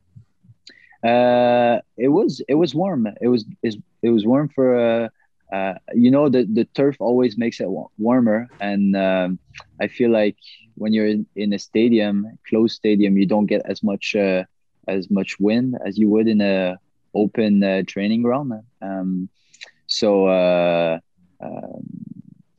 Uh, 1.04 1.81
it 1.97 2.09
was 2.09 2.43
it 2.49 2.54
was 2.54 2.75
warm. 2.75 3.07
It 3.21 3.28
was 3.28 3.45
it 3.62 4.11
was 4.11 4.26
warm 4.26 4.49
for 4.49 4.78
uh, 4.78 5.09
uh, 5.54 5.75
you 5.95 6.11
know 6.11 6.28
the 6.28 6.45
the 6.45 6.64
turf 6.64 6.97
always 6.99 7.37
makes 7.37 7.61
it 7.61 7.69
warmer, 7.99 8.49
and 8.61 8.97
um, 8.97 9.38
I 9.81 9.87
feel 9.87 10.11
like 10.11 10.37
when 10.76 10.93
you're 10.93 11.07
in, 11.07 11.26
in 11.37 11.52
a 11.52 11.59
stadium, 11.59 12.26
closed 12.49 12.75
stadium, 12.75 13.16
you 13.16 13.26
don't 13.26 13.47
get 13.47 13.62
as 13.64 13.83
much 13.83 14.16
uh, 14.16 14.45
as 14.88 15.11
much 15.11 15.38
wind 15.41 15.76
as 15.85 15.99
you 15.99 16.09
would 16.09 16.29
in 16.29 16.41
a 16.41 16.79
open 17.14 17.62
uh, 17.62 17.83
training 17.87 18.23
ground. 18.23 18.53
Um, 18.83 19.29
so 19.87 20.26
uh, 20.26 20.99
um, 21.41 21.87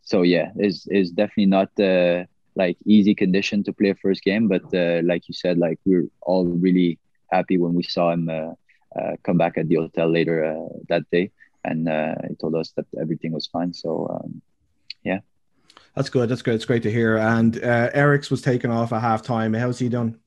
so 0.03 0.21
yeah, 0.21 0.51
is 0.57 0.87
is 0.87 1.11
definitely 1.11 1.47
not 1.47 1.77
uh, 1.79 2.25
like 2.55 2.77
easy 2.85 3.15
condition 3.15 3.63
to 3.63 3.73
play 3.73 3.89
a 3.89 3.95
first 3.95 4.23
game, 4.23 4.47
but 4.47 4.63
uh, 4.73 5.01
like 5.03 5.27
you 5.27 5.33
said, 5.33 5.57
like 5.57 5.79
we're 5.85 6.07
all 6.21 6.45
really 6.45 6.99
happy 7.31 7.57
when 7.57 7.73
we 7.73 7.83
saw 7.83 8.11
him 8.11 8.29
uh, 8.29 8.53
uh, 8.97 9.15
come 9.23 9.37
back 9.37 9.57
at 9.57 9.67
the 9.67 9.75
hotel 9.75 10.09
later 10.09 10.57
that 10.87 11.09
day, 11.11 11.31
and 11.63 11.89
he 12.29 12.35
told 12.35 12.55
us 12.55 12.71
that 12.71 12.85
everything 12.99 13.31
was 13.31 13.47
fine. 13.47 13.73
So 13.73 14.07
um, 14.09 14.41
yeah. 15.03 15.19
That's 15.95 16.09
good. 16.09 16.27
That's 16.27 16.41
good. 16.41 16.55
It's 16.55 16.65
great 16.65 16.83
to 16.83 16.91
hear. 16.91 17.17
And 17.17 17.55
uh, 17.57 17.89
Eriks 17.91 18.29
was 18.29 18.41
taken 18.41 18.69
off 18.69 18.91
at 18.91 19.01
halftime. 19.01 19.57
How's 19.57 19.79
he 19.79 19.87
done? 19.87 20.19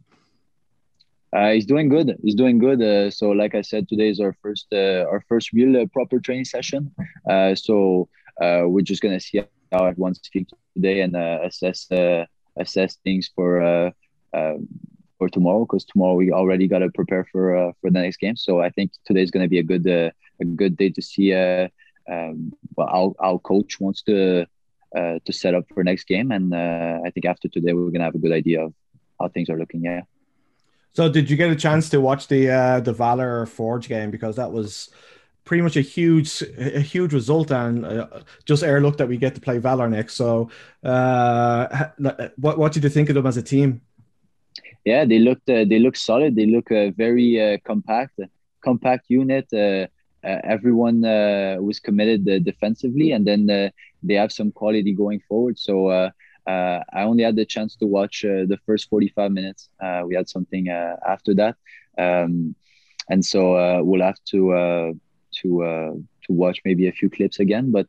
Uh, 1.33 1.51
he's 1.51 1.67
doing 1.67 1.89
good. 1.89 2.17
He's 2.23 2.35
doing 2.35 2.59
good. 2.59 2.81
Uh, 2.81 3.11
so, 3.11 3.31
like 3.31 3.55
I 3.55 3.61
said, 3.61 3.89
today 3.89 4.09
is 4.09 4.21
our 4.21 4.35
first 4.43 4.67
uh, 4.73 5.05
our 5.11 5.23
first 5.29 5.53
real 5.53 5.77
uh, 5.77 5.87
proper 5.87 6.21
training 6.21 6.47
session. 6.47 6.91
Uh, 7.29 7.55
so 7.55 8.09
uh, 8.41 8.63
we're 8.65 8.81
just 8.83 9.03
gonna 9.03 9.21
see 9.21 9.43
how 9.73 9.85
everyone's 9.85 10.21
feeling 10.33 10.47
today 10.75 11.03
and 11.03 11.15
assess 11.17 11.87
assess 12.57 12.97
things 13.05 13.31
for 13.35 13.93
for 15.19 15.29
tomorrow 15.29 15.67
because 15.67 15.85
tomorrow 15.85 16.15
we 16.15 16.31
already 16.33 16.69
got 16.69 16.79
to 16.79 16.91
prepare 16.91 17.27
for 17.31 17.73
for 17.81 17.91
the 17.91 18.01
next 18.01 18.19
game. 18.19 18.37
So 18.37 18.61
I 18.61 18.71
think 18.71 18.93
today 19.05 19.23
is 19.23 19.31
gonna 19.31 19.49
be 19.49 19.59
a 19.59 19.63
good 19.63 19.87
a 19.87 20.45
good 20.57 20.77
day 20.77 20.89
to 20.91 21.03
see 21.03 21.35
um, 21.35 22.53
well 22.77 22.89
our, 22.89 23.13
our 23.21 23.39
coach 23.41 23.79
wants 23.81 24.03
to 24.05 24.47
to 24.95 25.33
set 25.33 25.55
up 25.55 25.65
for 25.75 25.85
next 25.85 26.05
game, 26.05 26.33
and 26.33 26.55
I 26.55 27.11
think 27.11 27.27
after 27.27 27.49
today 27.49 27.75
we're 27.75 27.91
gonna 27.91 28.05
have 28.05 28.15
a 28.15 28.19
good 28.19 28.33
idea 28.33 28.65
of 28.65 28.73
how 29.21 29.29
things 29.29 29.51
are 29.51 29.59
looking. 29.59 29.85
Yeah. 29.85 30.03
So, 30.93 31.09
did 31.09 31.31
you 31.31 31.37
get 31.37 31.51
a 31.51 31.57
chance 31.57 31.89
to 31.91 32.01
watch 32.01 32.29
the 32.29 32.51
uh, 32.51 32.81
the 32.81 32.93
Valour 32.93 33.47
Forge 33.47 33.89
game 33.89 34.11
because 34.11 34.37
that 34.37 34.53
was 34.53 34.91
pretty 35.45 35.63
much 35.63 35.77
a 35.77 35.81
huge 35.81 36.43
a 36.59 36.81
huge 36.81 37.13
result 37.13 37.51
and 37.51 37.85
uh, 37.87 38.07
just 38.45 38.63
air 38.63 38.81
look 38.81 38.97
that 38.99 39.09
we 39.09 39.17
get 39.17 39.35
to 39.35 39.41
play 39.41 39.59
Valour 39.59 39.89
next. 39.89 40.15
So, 40.15 40.51
uh, 40.83 41.89
what 42.37 42.59
what 42.59 42.73
did 42.73 42.85
you 42.85 42.91
think 42.91 43.09
of 43.09 43.15
them 43.15 43.27
as 43.27 43.37
a 43.37 43.43
team? 43.43 43.81
Yeah, 44.85 45.05
they 45.05 45.19
looked 45.19 45.49
uh, 45.49 45.65
they 45.65 45.79
look 45.79 45.97
solid. 45.97 46.35
They 46.35 46.47
look 46.47 46.71
uh, 46.73 46.91
very 46.91 47.41
uh, 47.41 47.59
compact, 47.65 48.21
compact 48.63 49.05
unit. 49.09 49.47
Uh, 49.53 49.87
uh, 50.25 50.41
everyone 50.45 51.05
uh, 51.05 51.57
was 51.61 51.79
committed 51.79 52.29
uh, 52.29 52.39
defensively, 52.41 53.13
and 53.13 53.27
then 53.27 53.49
uh, 53.49 53.71
they 54.03 54.15
have 54.15 54.33
some 54.33 54.51
quality 54.51 54.93
going 54.93 55.21
forward. 55.29 55.59
So 55.59 56.11
uh, 56.49 56.83
I 56.95 57.03
only 57.03 57.25
had 57.25 57.37
the 57.37 57.45
chance 57.45 57.77
to 57.77 57.87
watch 57.87 58.25
uh, 58.25 58.47
the 58.47 58.59
first 58.65 58.89
45 58.89 59.31
minutes. 59.31 59.69
Uh, 59.79 60.03
we 60.07 60.15
had 60.15 60.29
something 60.31 60.71
uh, 60.71 60.97
after 61.07 61.35
that, 61.35 61.57
um, 61.99 62.55
and 63.11 63.23
so 63.23 63.55
uh, 63.55 63.83
we'll 63.83 64.03
have 64.03 64.19
to 64.31 64.53
uh, 64.53 64.93
to 65.43 66.07
to 66.25 66.33
watch 66.33 66.61
maybe 66.65 66.89
a 66.89 66.93
few 66.93 67.11
clips 67.11 67.39
again. 67.39 67.71
But 67.71 67.89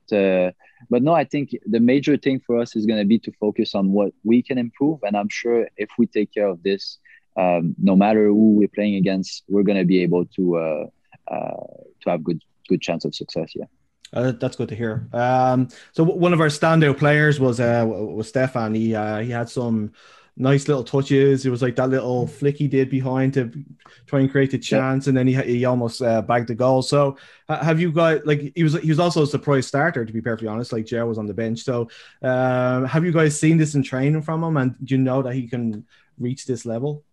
but 0.90 1.04
no, 1.04 1.14
I 1.14 1.24
think 1.24 1.52
the 1.66 1.80
major 1.80 2.18
thing 2.18 2.42
for 2.46 2.60
us 2.60 2.76
is 2.76 2.86
going 2.86 3.00
to 3.00 3.06
be 3.06 3.20
to 3.20 3.32
focus 3.40 3.76
on 3.76 3.94
what 3.94 4.12
we 4.26 4.44
can 4.44 4.58
improve, 4.58 5.00
and 5.04 5.16
I'm 5.16 5.30
sure 5.30 5.68
if 5.78 5.90
we 5.98 6.06
take 6.08 6.34
care 6.34 6.48
of 6.48 6.62
this, 6.62 6.98
um, 7.38 7.76
no 7.82 7.96
matter 7.96 8.26
who 8.28 8.56
we're 8.58 8.76
playing 8.76 8.96
against, 8.96 9.44
we're 9.48 9.64
going 9.64 9.80
to 9.80 9.86
be 9.86 10.04
able 10.04 10.26
to 10.36 10.90
to 11.30 12.10
have 12.10 12.24
good 12.26 12.42
good 12.68 12.82
chance 12.82 13.06
of 13.06 13.16
success. 13.16 13.54
Yeah. 13.56 13.66
Uh, 14.14 14.32
that's 14.32 14.56
good 14.56 14.70
to 14.70 14.76
hear. 14.76 15.08
Um, 15.14 15.70
so 15.92 16.04
one 16.04 16.34
of 16.34 16.42
our 16.42 16.48
standout 16.48 16.98
players 16.98 17.40
was 17.40 17.60
uh, 17.60 17.86
was 17.88 18.30
Stefan. 18.30 18.74
He 18.74 18.96
uh, 18.96 19.20
he 19.20 19.30
had 19.30 19.50
some 19.50 19.92
nice 20.36 20.68
little 20.68 20.84
touches. 20.84 21.46
It 21.46 21.50
was 21.50 21.62
like 21.62 21.76
that 21.76 21.90
little 21.90 22.26
flick 22.26 22.58
he 22.58 22.68
did 22.68 22.90
behind 22.90 23.34
to 23.36 23.52
try 24.08 24.22
and 24.22 24.32
create 24.32 24.54
a 24.54 24.58
chance, 24.58 25.08
and 25.08 25.16
then 25.16 25.28
he 25.28 25.36
he 25.36 25.66
almost 25.66 26.02
uh, 26.02 26.22
bagged 26.22 26.48
the 26.48 26.56
goal. 26.56 26.82
So 26.82 27.18
have 27.48 27.80
you 27.80 27.92
got 27.92 28.26
like 28.26 28.52
he 28.56 28.64
was 28.64 28.74
he 28.82 28.90
was 28.90 29.00
also 29.00 29.24
a 29.24 29.28
surprise 29.28 29.68
starter 29.68 30.06
to 30.06 30.14
be 30.14 30.22
perfectly 30.22 30.48
honest. 30.48 30.74
Like 30.74 30.86
Joe 30.86 31.06
was 31.06 31.18
on 31.20 31.28
the 31.28 31.34
bench. 31.34 31.60
So 31.60 31.90
uh, 32.24 32.86
have 32.86 33.06
you 33.06 33.12
guys 33.12 33.40
seen 33.40 33.58
this 33.58 33.76
in 33.76 33.84
training 33.84 34.24
from 34.24 34.44
him, 34.44 34.58
and 34.58 34.76
do 34.84 34.96
you 34.96 35.02
know 35.02 35.22
that 35.22 35.36
he 35.36 35.48
can 35.48 35.86
reach 36.18 36.46
this 36.46 36.66
level? 36.66 37.04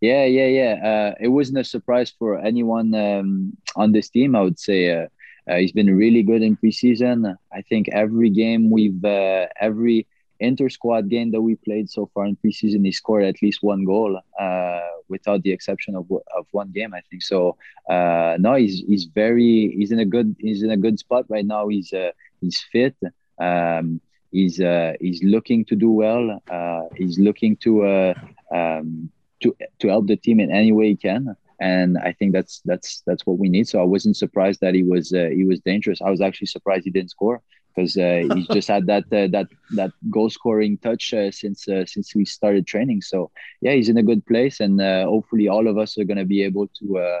Yeah, 0.00 0.24
yeah, 0.24 0.46
yeah. 0.46 0.74
Uh, 0.82 1.14
it 1.20 1.28
wasn't 1.28 1.58
a 1.58 1.64
surprise 1.64 2.12
for 2.18 2.38
anyone 2.38 2.92
um, 2.94 3.56
on 3.76 3.92
this 3.92 4.08
team. 4.08 4.34
I 4.34 4.40
would 4.40 4.58
say 4.58 5.08
uh, 5.48 5.56
he's 5.56 5.72
been 5.72 5.94
really 5.96 6.22
good 6.22 6.42
in 6.42 6.56
preseason. 6.56 7.36
I 7.52 7.62
think 7.62 7.88
every 7.92 8.30
game 8.30 8.70
we've 8.70 9.04
uh, 9.04 9.46
every 9.60 10.06
inter 10.40 10.68
squad 10.68 11.08
game 11.08 11.30
that 11.30 11.40
we 11.40 11.54
played 11.54 11.88
so 11.88 12.10
far 12.12 12.26
in 12.26 12.36
preseason, 12.36 12.84
he 12.84 12.92
scored 12.92 13.24
at 13.24 13.40
least 13.42 13.62
one 13.62 13.84
goal, 13.84 14.20
uh, 14.38 14.80
without 15.08 15.42
the 15.42 15.52
exception 15.52 15.94
of 15.94 16.10
of 16.36 16.46
one 16.52 16.70
game. 16.72 16.94
I 16.94 17.00
think 17.10 17.22
so. 17.22 17.56
Uh, 17.88 18.36
no, 18.38 18.54
he's 18.54 18.80
he's 18.86 19.04
very 19.04 19.74
he's 19.76 19.92
in 19.92 20.00
a 20.00 20.04
good 20.04 20.36
he's 20.38 20.62
in 20.62 20.70
a 20.70 20.76
good 20.76 20.98
spot 20.98 21.26
right 21.28 21.46
now. 21.46 21.68
He's 21.68 21.92
uh, 21.92 22.10
he's 22.40 22.64
fit. 22.72 22.96
Um, 23.40 24.00
he's 24.30 24.60
uh, 24.60 24.94
he's 25.00 25.22
looking 25.22 25.64
to 25.66 25.76
do 25.76 25.90
well. 25.90 26.40
Uh, 26.50 26.82
he's 26.96 27.18
looking 27.18 27.56
to 27.58 27.84
uh, 27.84 28.14
um, 28.54 29.10
to 29.42 29.56
to 29.80 29.88
help 29.88 30.06
the 30.06 30.16
team 30.16 30.40
in 30.40 30.50
any 30.50 30.72
way 30.72 30.88
he 30.88 30.96
can 30.96 31.36
and 31.62 31.96
I 31.98 32.12
think 32.12 32.32
that's 32.32 32.60
that's 32.64 33.02
that's 33.06 33.24
what 33.24 33.38
we 33.38 33.48
need. 33.48 33.68
So 33.68 33.80
I 33.80 33.84
wasn't 33.84 34.16
surprised 34.16 34.60
that 34.62 34.74
he 34.74 34.82
was 34.82 35.12
uh, 35.12 35.28
he 35.32 35.44
was 35.44 35.60
dangerous. 35.60 36.02
I 36.02 36.10
was 36.10 36.20
actually 36.20 36.48
surprised 36.48 36.84
he 36.84 36.90
didn't 36.90 37.10
score 37.10 37.40
because 37.68 37.96
uh, 37.96 38.24
he's 38.34 38.48
just 38.58 38.66
had 38.66 38.86
that 38.88 39.04
uh, 39.12 39.28
that 39.28 39.46
that 39.76 39.92
goal 40.10 40.28
scoring 40.28 40.76
touch 40.78 41.14
uh, 41.14 41.30
since 41.30 41.68
uh, 41.68 41.86
since 41.86 42.16
we 42.16 42.24
started 42.24 42.66
training. 42.66 43.00
So 43.02 43.30
yeah, 43.60 43.74
he's 43.74 43.88
in 43.88 43.96
a 43.96 44.02
good 44.10 44.26
place, 44.26 44.58
and 44.58 44.80
uh, 44.80 45.04
hopefully 45.04 45.46
all 45.46 45.68
of 45.68 45.78
us 45.78 45.96
are 45.98 46.04
going 46.04 46.24
to 46.24 46.32
be 46.34 46.42
able 46.42 46.66
to 46.80 47.20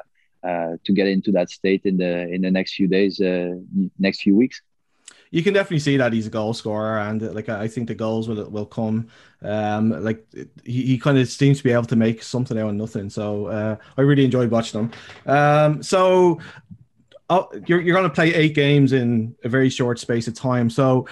to 0.84 0.92
get 0.92 1.06
into 1.06 1.30
that 1.30 1.48
state 1.48 1.82
in 1.84 1.96
the 1.98 2.28
in 2.34 2.40
the 2.42 2.50
next 2.50 2.74
few 2.74 2.88
days, 2.88 3.20
next 3.98 4.22
few 4.22 4.34
weeks 4.36 4.60
you 5.32 5.42
can 5.42 5.54
definitely 5.54 5.78
see 5.78 5.96
that 5.96 6.12
he's 6.12 6.26
a 6.26 6.30
goal 6.30 6.52
scorer, 6.52 6.98
and 6.98 7.34
like 7.34 7.48
I 7.48 7.66
think 7.66 7.88
the 7.88 7.94
goals 7.94 8.28
will 8.28 8.48
will 8.50 8.66
come. 8.66 9.08
Um, 9.40 9.90
like 10.04 10.24
he, 10.62 10.82
he 10.82 10.98
kind 10.98 11.18
of 11.18 11.26
seems 11.26 11.58
to 11.58 11.64
be 11.64 11.72
able 11.72 11.86
to 11.86 11.96
make 11.96 12.22
something 12.22 12.56
out 12.58 12.68
of 12.68 12.74
nothing. 12.74 13.08
So 13.08 13.46
uh, 13.46 13.76
I 13.96 14.02
really 14.02 14.26
enjoyed 14.26 14.50
watching 14.50 14.80
him. 14.80 14.92
Um, 15.26 15.82
so 15.82 16.38
uh, 17.30 17.44
you're 17.66 17.80
you're 17.80 17.96
going 17.96 18.08
to 18.08 18.14
play 18.14 18.34
eight 18.34 18.54
games 18.54 18.92
in 18.92 19.34
a 19.42 19.48
very 19.48 19.70
short 19.70 19.98
space 19.98 20.28
of 20.28 20.34
time. 20.34 20.68
So 20.68 21.08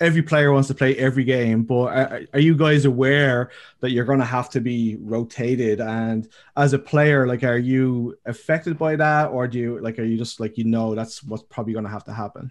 every 0.00 0.22
player 0.22 0.52
wants 0.52 0.66
to 0.66 0.74
play 0.74 0.96
every 0.96 1.22
game, 1.22 1.62
but 1.62 1.84
are, 1.84 2.22
are, 2.32 2.40
you 2.40 2.56
guys 2.56 2.86
aware 2.86 3.52
that 3.78 3.92
you're 3.92 4.04
going 4.04 4.18
to 4.18 4.24
have 4.24 4.50
to 4.50 4.60
be 4.60 4.96
rotated? 5.00 5.80
And 5.80 6.28
as 6.56 6.72
a 6.72 6.78
player, 6.80 7.28
like, 7.28 7.44
are 7.44 7.56
you 7.56 8.18
affected 8.26 8.76
by 8.76 8.96
that, 8.96 9.26
or 9.26 9.46
do 9.46 9.60
you 9.60 9.78
like, 9.78 10.00
are 10.00 10.04
you 10.04 10.18
just 10.18 10.40
like 10.40 10.58
you 10.58 10.64
know 10.64 10.96
that's 10.96 11.22
what's 11.22 11.44
probably 11.44 11.72
going 11.72 11.84
to 11.84 11.90
have 11.90 12.04
to 12.06 12.12
happen? 12.12 12.50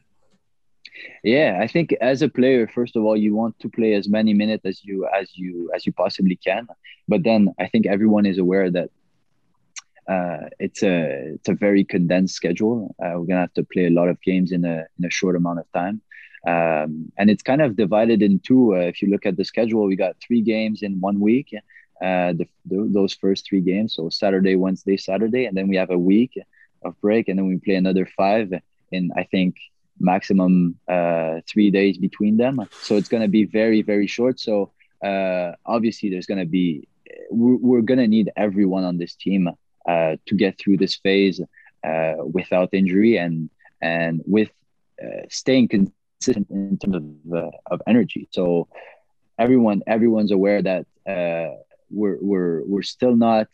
Yeah, 1.24 1.60
I 1.62 1.68
think 1.68 1.94
as 2.02 2.22
a 2.22 2.30
player, 2.30 2.68
first 2.68 2.96
of 2.96 3.04
all, 3.04 3.16
you 3.16 3.36
want 3.36 3.60
to 3.60 3.70
play 3.70 3.94
as 3.94 4.08
many 4.10 4.34
minutes 4.34 4.66
as 4.66 4.84
you 4.84 5.08
as 5.08 5.36
you 5.36 5.72
as 5.76 5.86
you 5.86 5.94
possibly 5.94 6.36
can. 6.36 6.68
But 7.08 7.24
then 7.24 7.54
I 7.60 7.68
think 7.68 7.86
everyone 7.86 8.26
is 8.26 8.38
aware 8.38 8.70
that 8.72 8.90
uh, 10.08 10.50
it's 10.60 10.84
a 10.84 11.34
it's 11.36 11.50
a 11.50 11.54
very 11.54 11.84
condensed 11.84 12.36
schedule. 12.36 12.96
Uh, 13.04 13.14
we're 13.16 13.26
gonna 13.26 13.42
have 13.42 13.54
to 13.54 13.64
play 13.64 13.86
a 13.86 13.92
lot 13.92 14.10
of 14.10 14.22
games 14.22 14.52
in 14.52 14.66
a 14.66 14.86
in 14.98 15.06
a 15.06 15.10
short 15.10 15.36
amount 15.36 15.60
of 15.60 15.72
time, 15.74 16.02
um, 16.48 17.12
and 17.18 17.30
it's 17.30 17.44
kind 17.44 17.62
of 17.62 17.76
divided 17.76 18.22
in 18.22 18.40
two. 18.40 18.76
Uh, 18.76 18.80
if 18.80 19.02
you 19.02 19.10
look 19.10 19.26
at 19.26 19.38
the 19.38 19.46
schedule, 19.46 19.86
we 19.86 19.96
got 19.96 20.16
three 20.26 20.42
games 20.42 20.82
in 20.82 21.00
one 21.00 21.20
week. 21.20 21.54
Uh, 22.02 22.34
the, 22.34 22.48
the, 22.66 22.90
those 22.92 23.14
first 23.14 23.46
three 23.48 23.62
games, 23.62 23.94
so 23.94 24.10
Saturday, 24.10 24.56
Wednesday, 24.56 24.98
Saturday, 24.98 25.46
and 25.46 25.56
then 25.56 25.68
we 25.68 25.76
have 25.76 25.92
a 25.92 25.98
week 26.00 26.34
of 26.84 27.00
break, 27.00 27.28
and 27.28 27.38
then 27.38 27.46
we 27.48 27.58
play 27.58 27.76
another 27.76 28.08
five 28.18 28.52
in 28.92 29.12
I 29.16 29.24
think 29.24 29.56
maximum 30.02 30.78
uh, 30.88 31.42
three 31.48 31.72
days 31.72 31.98
between 31.98 32.38
them. 32.38 32.68
So 32.82 32.96
it's 32.96 33.08
going 33.08 33.24
to 33.24 33.30
be 33.30 33.46
very, 33.46 33.82
very 33.82 34.08
short. 34.08 34.40
So 34.40 34.72
uh, 35.04 35.54
obviously, 35.66 36.10
there's 36.10 36.26
going 36.26 36.40
to 36.40 36.46
be, 36.46 36.88
we're, 37.30 37.56
we're 37.58 37.82
going 37.82 38.00
to 38.00 38.08
need 38.08 38.32
everyone 38.36 38.84
on 38.84 38.98
this 38.98 39.16
team 39.16 39.50
uh, 39.88 40.16
to 40.26 40.36
get 40.36 40.58
through 40.60 40.78
this 40.78 40.96
phase 40.96 41.42
uh, 41.84 42.14
without 42.32 42.70
injury 42.74 43.18
and 43.18 43.50
and 43.82 44.22
with 44.28 44.52
uh, 45.04 45.24
staying 45.30 45.68
consistent 45.68 46.48
in 46.52 46.78
terms 46.78 46.96
of, 46.96 47.34
uh, 47.34 47.50
of 47.72 47.82
energy. 47.88 48.28
So 48.32 48.68
everyone 49.40 49.82
everyone's 49.88 50.32
aware 50.32 50.62
that 50.62 50.86
we're, 51.92 52.18
we're, 52.22 52.64
we're 52.66 52.84
still 52.84 53.16
not 53.16 53.48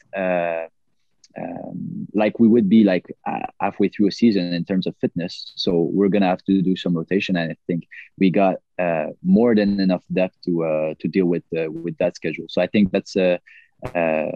um, 1.39 2.07
like 2.13 2.39
we 2.39 2.47
would 2.47 2.69
be 2.69 2.83
like 2.83 3.05
uh, 3.25 3.47
halfway 3.59 3.89
through 3.89 4.07
a 4.07 4.11
season 4.11 4.53
in 4.53 4.65
terms 4.65 4.87
of 4.87 4.95
fitness. 4.99 5.53
So 5.55 5.89
we're 5.93 6.09
gonna 6.09 6.27
have 6.27 6.43
to 6.45 6.61
do 6.61 6.75
some 6.75 6.95
rotation, 6.95 7.35
and 7.35 7.51
I 7.51 7.55
think 7.67 7.87
we 8.17 8.29
got 8.29 8.55
uh, 8.79 9.07
more 9.23 9.55
than 9.55 9.79
enough 9.79 10.03
depth 10.11 10.37
to 10.45 10.65
uh, 10.65 10.93
to 10.99 11.07
deal 11.07 11.25
with 11.25 11.43
uh, 11.57 11.71
with 11.71 11.97
that 11.97 12.15
schedule. 12.15 12.45
So 12.49 12.61
I 12.61 12.67
think 12.67 12.91
that's 12.91 13.15
a 13.15 13.39
uh, 13.95 14.31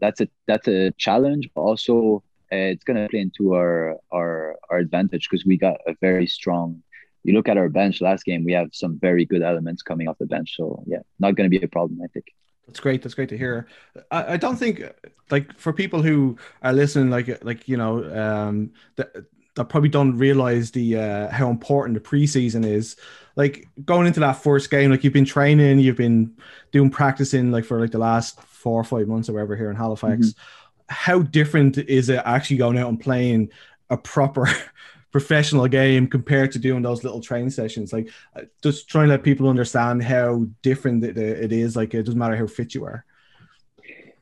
that's 0.00 0.20
a 0.20 0.28
that's 0.46 0.68
a 0.68 0.90
challenge. 0.92 1.48
Also, 1.54 2.22
it's 2.50 2.84
going 2.84 3.02
to 3.02 3.08
play 3.08 3.20
into 3.20 3.54
our 3.54 3.96
our 4.12 4.56
our 4.70 4.78
advantage 4.78 5.28
because 5.30 5.46
we 5.46 5.56
got 5.56 5.76
a 5.86 5.94
very 6.00 6.26
strong. 6.26 6.82
You 7.22 7.32
look 7.32 7.48
at 7.48 7.56
our 7.56 7.70
bench 7.70 8.02
last 8.02 8.24
game; 8.24 8.44
we 8.44 8.52
have 8.52 8.68
some 8.72 8.98
very 8.98 9.24
good 9.24 9.42
elements 9.42 9.82
coming 9.82 10.08
off 10.08 10.18
the 10.18 10.26
bench. 10.26 10.56
So 10.56 10.84
yeah, 10.86 11.00
not 11.18 11.36
to 11.36 11.48
be 11.48 11.62
a 11.62 11.68
problem, 11.68 12.00
I 12.02 12.08
think. 12.08 12.26
That's 12.66 12.80
great. 12.80 13.02
That's 13.02 13.14
great 13.14 13.28
to 13.28 13.38
hear. 13.38 13.68
I, 14.10 14.34
I 14.34 14.36
don't 14.36 14.56
think 14.56 14.82
like 15.30 15.58
for 15.58 15.72
people 15.72 16.02
who 16.02 16.38
are 16.62 16.72
listening, 16.72 17.10
like 17.10 17.44
like 17.44 17.68
you 17.68 17.76
know, 17.76 18.04
um, 18.18 18.72
that 18.96 19.12
that 19.54 19.66
probably 19.66 19.88
don't 19.88 20.16
realize 20.16 20.70
the 20.70 20.98
uh, 20.98 21.30
how 21.30 21.50
important 21.50 21.94
the 21.94 22.08
preseason 22.08 22.64
is. 22.66 22.96
Like 23.36 23.68
going 23.84 24.06
into 24.06 24.20
that 24.20 24.34
first 24.34 24.70
game, 24.70 24.90
like 24.90 25.04
you've 25.04 25.12
been 25.12 25.24
training, 25.24 25.80
you've 25.80 25.96
been 25.96 26.34
doing 26.72 26.90
practicing 26.90 27.50
like 27.50 27.64
for 27.64 27.80
like 27.80 27.90
the 27.90 27.98
last 27.98 28.40
four 28.42 28.80
or 28.80 28.84
five 28.84 29.08
months 29.08 29.28
or 29.28 29.34
whatever 29.34 29.56
here 29.56 29.70
in 29.70 29.76
Halifax. 29.76 30.28
Mm-hmm. 30.28 30.40
How 30.88 31.22
different 31.22 31.78
is 31.78 32.08
it 32.08 32.22
actually 32.24 32.58
going 32.58 32.78
out 32.78 32.88
and 32.88 33.00
playing 33.00 33.50
a 33.90 33.96
proper 33.96 34.48
professional 35.14 35.68
game 35.68 36.08
compared 36.08 36.50
to 36.50 36.58
doing 36.58 36.82
those 36.82 37.04
little 37.04 37.20
training 37.20 37.50
sessions? 37.50 37.92
Like 37.92 38.08
uh, 38.34 38.46
just 38.64 38.88
trying 38.88 39.06
to 39.06 39.10
let 39.10 39.22
people 39.22 39.48
understand 39.48 40.02
how 40.02 40.48
different 40.60 41.04
it, 41.04 41.16
it 41.16 41.52
is. 41.52 41.76
Like 41.76 41.94
it 41.94 42.02
doesn't 42.02 42.18
matter 42.18 42.34
how 42.34 42.48
fit 42.48 42.74
you 42.74 42.84
are. 42.84 43.04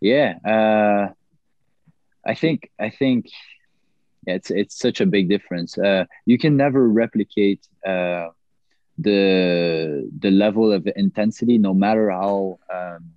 Yeah, 0.03 0.35
uh, 0.45 1.05
I 2.27 2.35
think 2.35 2.71
I 2.79 2.91
think 2.91 3.31
it's 4.27 4.51
it's 4.51 4.79
such 4.79 5.01
a 5.01 5.07
big 5.07 5.31
difference. 5.31 5.79
Uh, 5.79 6.05
you 6.27 6.37
can 6.37 6.59
never 6.59 6.87
replicate 6.87 7.67
uh, 7.87 8.27
the 8.99 10.11
the 10.19 10.31
level 10.31 10.71
of 10.77 10.87
intensity, 10.95 11.57
no 11.57 11.73
matter 11.73 12.11
how 12.11 12.59
um, 12.71 13.13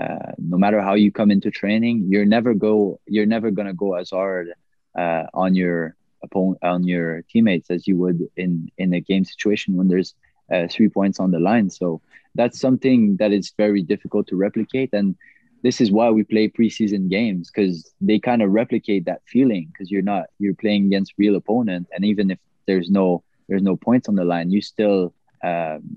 uh, 0.00 0.32
no 0.38 0.56
matter 0.56 0.80
how 0.80 0.94
you 0.94 1.12
come 1.12 1.30
into 1.30 1.50
training. 1.50 2.06
You're 2.08 2.30
never 2.36 2.54
go 2.54 3.00
you're 3.06 3.32
never 3.36 3.50
gonna 3.50 3.74
go 3.74 3.96
as 3.96 4.08
hard 4.08 4.54
uh, 4.98 5.24
on 5.34 5.54
your 5.54 5.94
opponent 6.22 6.58
on 6.62 6.84
your 6.84 7.22
teammates 7.22 7.70
as 7.70 7.86
you 7.86 7.96
would 7.96 8.28
in 8.36 8.70
in 8.78 8.92
a 8.94 9.00
game 9.00 9.24
situation 9.24 9.76
when 9.76 9.88
there's 9.88 10.14
uh, 10.52 10.66
three 10.70 10.88
points 10.88 11.18
on 11.18 11.30
the 11.30 11.38
line. 11.38 11.70
So 11.70 12.00
that's 12.34 12.60
something 12.60 13.16
that 13.16 13.32
is 13.32 13.52
very 13.56 13.82
difficult 13.82 14.26
to 14.28 14.36
replicate. 14.36 14.90
And 14.92 15.16
this 15.62 15.80
is 15.80 15.90
why 15.90 16.10
we 16.10 16.24
play 16.24 16.48
preseason 16.48 17.08
games 17.08 17.50
because 17.50 17.92
they 18.00 18.18
kind 18.18 18.42
of 18.42 18.50
replicate 18.50 19.04
that 19.04 19.22
feeling 19.26 19.68
because 19.72 19.90
you're 19.90 20.02
not 20.02 20.26
you're 20.38 20.54
playing 20.54 20.86
against 20.86 21.14
real 21.18 21.36
opponent. 21.36 21.88
And 21.94 22.04
even 22.04 22.30
if 22.30 22.38
there's 22.66 22.90
no 22.90 23.22
there's 23.48 23.62
no 23.62 23.76
points 23.76 24.08
on 24.08 24.14
the 24.14 24.24
line 24.24 24.50
you 24.50 24.60
still 24.60 25.14
um, 25.44 25.96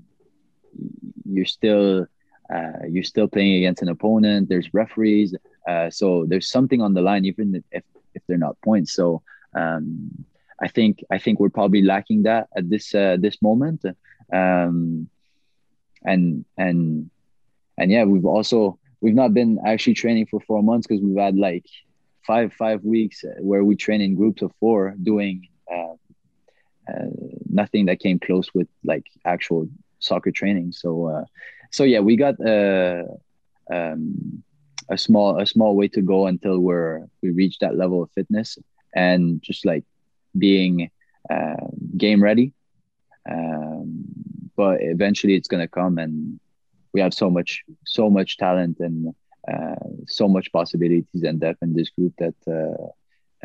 you're 1.24 1.44
still 1.44 2.06
uh, 2.52 2.86
you're 2.88 3.04
still 3.04 3.26
playing 3.26 3.56
against 3.56 3.82
an 3.82 3.88
opponent. 3.88 4.48
There's 4.48 4.72
referees 4.72 5.34
uh, 5.66 5.90
so 5.90 6.26
there's 6.26 6.48
something 6.48 6.80
on 6.80 6.94
the 6.94 7.02
line 7.02 7.24
even 7.24 7.62
if, 7.72 7.82
if 8.14 8.22
they're 8.26 8.38
not 8.38 8.60
points. 8.62 8.92
So 8.92 9.22
um, 9.56 10.24
I 10.60 10.68
think 10.68 11.04
I 11.10 11.18
think 11.18 11.40
we're 11.40 11.48
probably 11.48 11.82
lacking 11.82 12.22
that 12.24 12.48
at 12.56 12.68
this 12.70 12.94
uh, 12.94 13.16
this 13.18 13.40
moment. 13.42 13.84
Um, 14.32 15.08
and 16.04 16.44
and 16.56 17.10
and 17.76 17.90
yeah 17.90 18.04
we've 18.04 18.24
also 18.24 18.78
we've 19.00 19.14
not 19.14 19.34
been 19.34 19.58
actually 19.66 19.94
training 19.94 20.26
for 20.26 20.40
four 20.40 20.62
months 20.62 20.86
because 20.86 21.02
we've 21.02 21.18
had 21.18 21.36
like 21.36 21.66
five 22.26 22.52
five 22.52 22.82
weeks 22.84 23.24
where 23.40 23.64
we 23.64 23.76
train 23.76 24.00
in 24.00 24.14
groups 24.14 24.42
of 24.42 24.52
four 24.60 24.94
doing 25.02 25.48
uh, 25.70 25.94
uh, 26.88 27.10
nothing 27.50 27.86
that 27.86 28.00
came 28.00 28.18
close 28.18 28.52
with 28.54 28.68
like 28.84 29.06
actual 29.24 29.68
soccer 29.98 30.30
training. 30.30 30.72
So 30.72 31.06
uh, 31.06 31.24
so 31.70 31.84
yeah 31.84 32.00
we 32.00 32.16
got 32.16 32.40
uh, 32.40 33.02
um, 33.70 34.42
a 34.88 34.96
small 34.96 35.40
a 35.40 35.46
small 35.46 35.76
way 35.76 35.88
to 35.88 36.00
go 36.00 36.26
until 36.26 36.58
we're 36.58 37.06
we 37.22 37.30
reach 37.30 37.58
that 37.58 37.76
level 37.76 38.02
of 38.02 38.10
fitness 38.12 38.58
and 38.96 39.40
just 39.42 39.64
like 39.64 39.84
being 40.36 40.90
uh, 41.30 41.66
game 41.96 42.22
ready 42.22 42.52
um, 43.30 44.04
but 44.56 44.78
eventually 44.80 45.34
it's 45.34 45.48
gonna 45.48 45.68
come 45.68 45.98
and 45.98 46.40
we 46.92 47.00
have 47.00 47.14
so 47.14 47.30
much 47.30 47.62
so 47.84 48.10
much 48.10 48.36
talent 48.36 48.76
and 48.80 49.14
uh, 49.52 49.88
so 50.08 50.26
much 50.26 50.50
possibilities 50.52 51.22
and 51.22 51.40
depth 51.40 51.62
in 51.62 51.72
this 51.72 51.90
group 51.90 52.12
that 52.18 52.34
uh, 52.48 52.86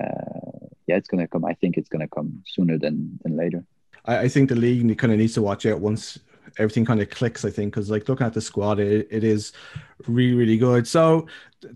uh, 0.01 0.67
yeah, 0.87 0.95
it's 0.95 1.07
gonna 1.07 1.27
come. 1.27 1.45
I 1.45 1.53
think 1.53 1.77
it's 1.77 1.89
gonna 1.89 2.07
come 2.07 2.41
sooner 2.45 2.77
than 2.77 3.19
than 3.23 3.37
later. 3.37 3.63
I, 4.05 4.19
I 4.19 4.27
think 4.29 4.49
the 4.49 4.55
league 4.55 4.97
kind 4.97 5.13
of 5.13 5.19
needs 5.19 5.33
to 5.35 5.41
watch 5.41 5.65
out 5.65 5.79
once 5.79 6.19
everything 6.57 6.85
kind 6.85 7.01
of 7.01 7.09
clicks. 7.09 7.45
I 7.45 7.49
think 7.49 7.73
because 7.73 7.89
like 7.89 8.09
looking 8.09 8.25
at 8.25 8.33
the 8.33 8.41
squad, 8.41 8.79
it, 8.79 9.07
it 9.11 9.23
is 9.23 9.53
really 10.07 10.33
really 10.33 10.57
good. 10.57 10.87
So 10.87 11.27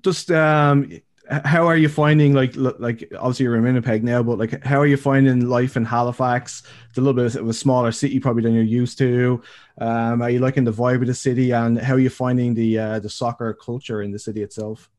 just 0.02 0.32
um 0.32 0.90
how 1.30 1.68
are 1.68 1.78
you 1.78 1.90
finding 1.90 2.34
like 2.34 2.56
like 2.56 3.12
obviously 3.18 3.44
you're 3.44 3.56
in 3.56 3.64
Winnipeg 3.64 4.04
now, 4.04 4.22
but 4.22 4.38
like 4.38 4.64
how 4.64 4.80
are 4.80 4.86
you 4.86 4.98
finding 4.98 5.48
life 5.48 5.76
in 5.76 5.86
Halifax? 5.86 6.64
It's 6.90 6.98
a 6.98 7.02
little 7.02 7.14
bit 7.14 7.36
of 7.36 7.48
a 7.48 7.54
smaller 7.54 7.92
city 7.92 8.20
probably 8.20 8.44
than 8.44 8.54
you're 8.54 8.64
used 8.64 8.98
to. 9.00 9.42
Um, 9.80 10.22
are 10.22 10.30
you 10.30 10.40
liking 10.40 10.64
the 10.64 10.72
vibe 10.74 11.02
of 11.02 11.08
the 11.08 11.14
city, 11.14 11.52
and 11.52 11.80
how 11.80 11.96
are 11.96 12.00
you 12.00 12.10
finding 12.10 12.54
the 12.54 12.78
uh, 12.78 13.00
the 13.00 13.10
soccer 13.10 13.54
culture 13.54 14.02
in 14.02 14.12
the 14.12 14.20
city 14.20 14.44
itself? 14.44 14.90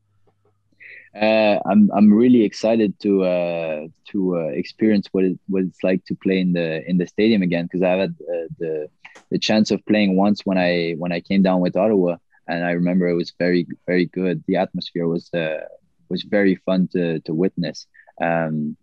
Uh, 1.19 1.59
I'm 1.65 1.89
I'm 1.95 2.13
really 2.13 2.43
excited 2.43 2.99
to 2.99 3.23
uh, 3.23 3.87
to 4.11 4.37
uh, 4.37 4.49
experience 4.49 5.07
what 5.11 5.23
it 5.23 5.39
what 5.47 5.63
it's 5.63 5.83
like 5.83 6.03
to 6.05 6.15
play 6.15 6.39
in 6.39 6.53
the 6.53 6.87
in 6.89 6.97
the 6.97 7.07
stadium 7.07 7.41
again 7.41 7.65
because 7.65 7.81
I 7.81 7.91
had 7.91 8.15
uh, 8.21 8.47
the 8.59 8.89
the 9.31 9.39
chance 9.39 9.71
of 9.71 9.85
playing 9.85 10.15
once 10.15 10.45
when 10.45 10.57
I 10.57 10.93
when 10.97 11.11
I 11.11 11.21
came 11.21 11.41
down 11.41 11.61
with 11.61 11.75
Ottawa 11.75 12.17
and 12.47 12.63
I 12.63 12.71
remember 12.71 13.07
it 13.07 13.15
was 13.15 13.33
very 13.39 13.65
very 13.87 14.05
good. 14.05 14.43
The 14.47 14.57
atmosphere 14.57 15.07
was 15.07 15.33
uh, 15.33 15.65
was 16.09 16.23
very 16.23 16.55
fun 16.55 16.87
to 16.93 17.19
to 17.21 17.33
witness. 17.33 17.87
Um, 18.21 18.77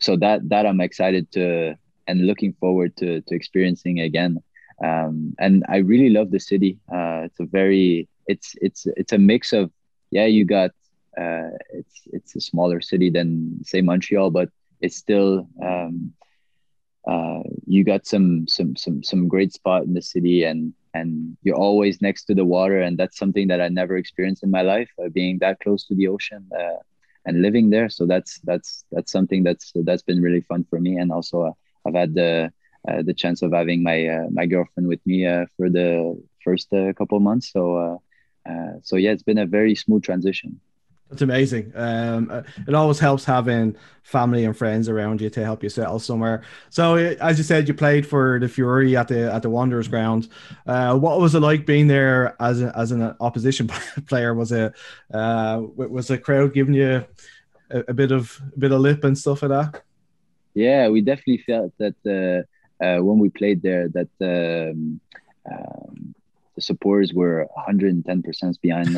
so 0.00 0.16
that 0.16 0.48
that 0.48 0.66
I'm 0.66 0.80
excited 0.80 1.30
to 1.32 1.76
and 2.06 2.26
looking 2.26 2.52
forward 2.54 2.96
to 2.98 3.20
to 3.22 3.34
experiencing 3.34 4.00
again. 4.00 4.42
Um, 4.82 5.34
and 5.38 5.64
I 5.68 5.78
really 5.78 6.10
love 6.10 6.30
the 6.30 6.40
city. 6.40 6.78
Uh, 6.92 7.22
it's 7.26 7.40
a 7.40 7.44
very 7.44 8.08
it's 8.26 8.54
it's 8.60 8.86
it's 8.96 9.12
a 9.12 9.18
mix 9.18 9.52
of 9.52 9.70
yeah 10.10 10.26
you 10.26 10.44
got 10.44 10.70
uh, 11.18 11.50
it's 11.72 12.02
it's 12.12 12.36
a 12.36 12.40
smaller 12.40 12.80
city 12.80 13.10
than 13.10 13.58
say 13.64 13.80
Montreal, 13.80 14.30
but 14.30 14.48
it's 14.80 14.96
still 14.96 15.46
um, 15.62 16.12
uh, 17.06 17.42
you 17.66 17.84
got 17.84 18.06
some 18.06 18.46
some 18.48 18.76
some 18.76 19.02
some 19.02 19.28
great 19.28 19.52
spot 19.52 19.84
in 19.84 19.94
the 19.94 20.02
city 20.02 20.44
and 20.44 20.72
and 20.94 21.36
you're 21.42 21.56
always 21.56 22.00
next 22.02 22.24
to 22.24 22.34
the 22.34 22.44
water 22.44 22.80
and 22.80 22.98
that's 22.98 23.18
something 23.18 23.48
that 23.48 23.60
i 23.60 23.68
never 23.68 23.96
experienced 23.96 24.42
in 24.42 24.50
my 24.50 24.62
life 24.62 24.90
uh, 25.02 25.08
being 25.08 25.38
that 25.40 25.58
close 25.60 25.84
to 25.86 25.94
the 25.94 26.08
ocean 26.08 26.48
uh, 26.58 26.76
and 27.26 27.42
living 27.42 27.70
there. 27.70 27.88
So 27.88 28.06
that's 28.06 28.40
that's 28.44 28.84
that's 28.90 29.12
something 29.12 29.42
that's 29.42 29.72
that's 29.74 30.02
been 30.02 30.20
really 30.20 30.40
fun 30.40 30.64
for 30.68 30.80
me. 30.80 30.96
And 30.96 31.12
also 31.12 31.42
uh, 31.42 31.52
i've 31.86 31.94
had 31.94 32.14
the 32.14 32.50
uh, 32.88 33.02
the 33.02 33.14
chance 33.14 33.42
of 33.42 33.52
having 33.52 33.82
my 33.82 34.06
uh, 34.06 34.26
my 34.30 34.46
girlfriend 34.46 34.88
with 34.88 35.00
me 35.06 35.26
uh, 35.26 35.46
for 35.56 35.68
the 35.70 36.20
first 36.44 36.70
couple 36.96 37.20
months. 37.20 37.52
So 37.52 38.00
so 38.82 38.96
yeah 38.96 39.12
it's 39.12 39.22
been 39.22 39.38
a 39.38 39.46
very 39.46 39.74
smooth 39.74 40.02
transition 40.02 40.60
it's 41.12 41.22
amazing. 41.22 41.72
Um, 41.74 42.30
uh, 42.30 42.42
it 42.66 42.74
always 42.74 42.98
helps 42.98 43.24
having 43.24 43.76
family 44.02 44.44
and 44.44 44.56
friends 44.56 44.88
around 44.88 45.20
you 45.20 45.28
to 45.30 45.44
help 45.44 45.62
you 45.62 45.68
settle 45.68 45.98
somewhere. 45.98 46.42
So, 46.70 46.96
uh, 46.96 47.14
as 47.20 47.38
you 47.38 47.44
said, 47.44 47.68
you 47.68 47.74
played 47.74 48.06
for 48.06 48.40
the 48.40 48.48
Fury 48.48 48.96
at 48.96 49.08
the 49.08 49.32
at 49.32 49.42
the 49.42 49.50
Wanderers 49.50 49.88
ground. 49.88 50.28
Uh, 50.66 50.96
what 50.98 51.20
was 51.20 51.34
it 51.34 51.40
like 51.40 51.66
being 51.66 51.86
there 51.86 52.34
as 52.40 52.62
a, 52.62 52.76
as 52.76 52.92
an 52.92 53.14
opposition 53.20 53.68
player? 54.06 54.34
Was 54.34 54.52
it 54.52 54.72
uh, 55.12 55.62
was 55.76 56.08
the 56.08 56.18
crowd 56.18 56.54
giving 56.54 56.74
you 56.74 57.04
a, 57.70 57.84
a, 57.88 57.94
bit 57.94 58.10
of 58.10 58.40
a 58.56 58.58
bit 58.58 58.72
of 58.72 58.80
lip 58.80 59.04
and 59.04 59.16
stuff 59.16 59.42
like 59.42 59.50
that? 59.50 59.82
Yeah, 60.54 60.88
we 60.88 61.02
definitely 61.02 61.44
felt 61.46 61.72
that 61.78 61.96
uh, 62.06 62.84
uh, 62.84 63.02
when 63.02 63.18
we 63.18 63.28
played 63.28 63.62
there 63.62 63.88
that. 63.88 64.08
Um, 64.20 65.00
um, 65.50 66.14
the 66.54 66.60
supporters 66.60 67.14
were 67.14 67.48
110 67.54 68.22
percent 68.22 68.60
behind 68.60 68.94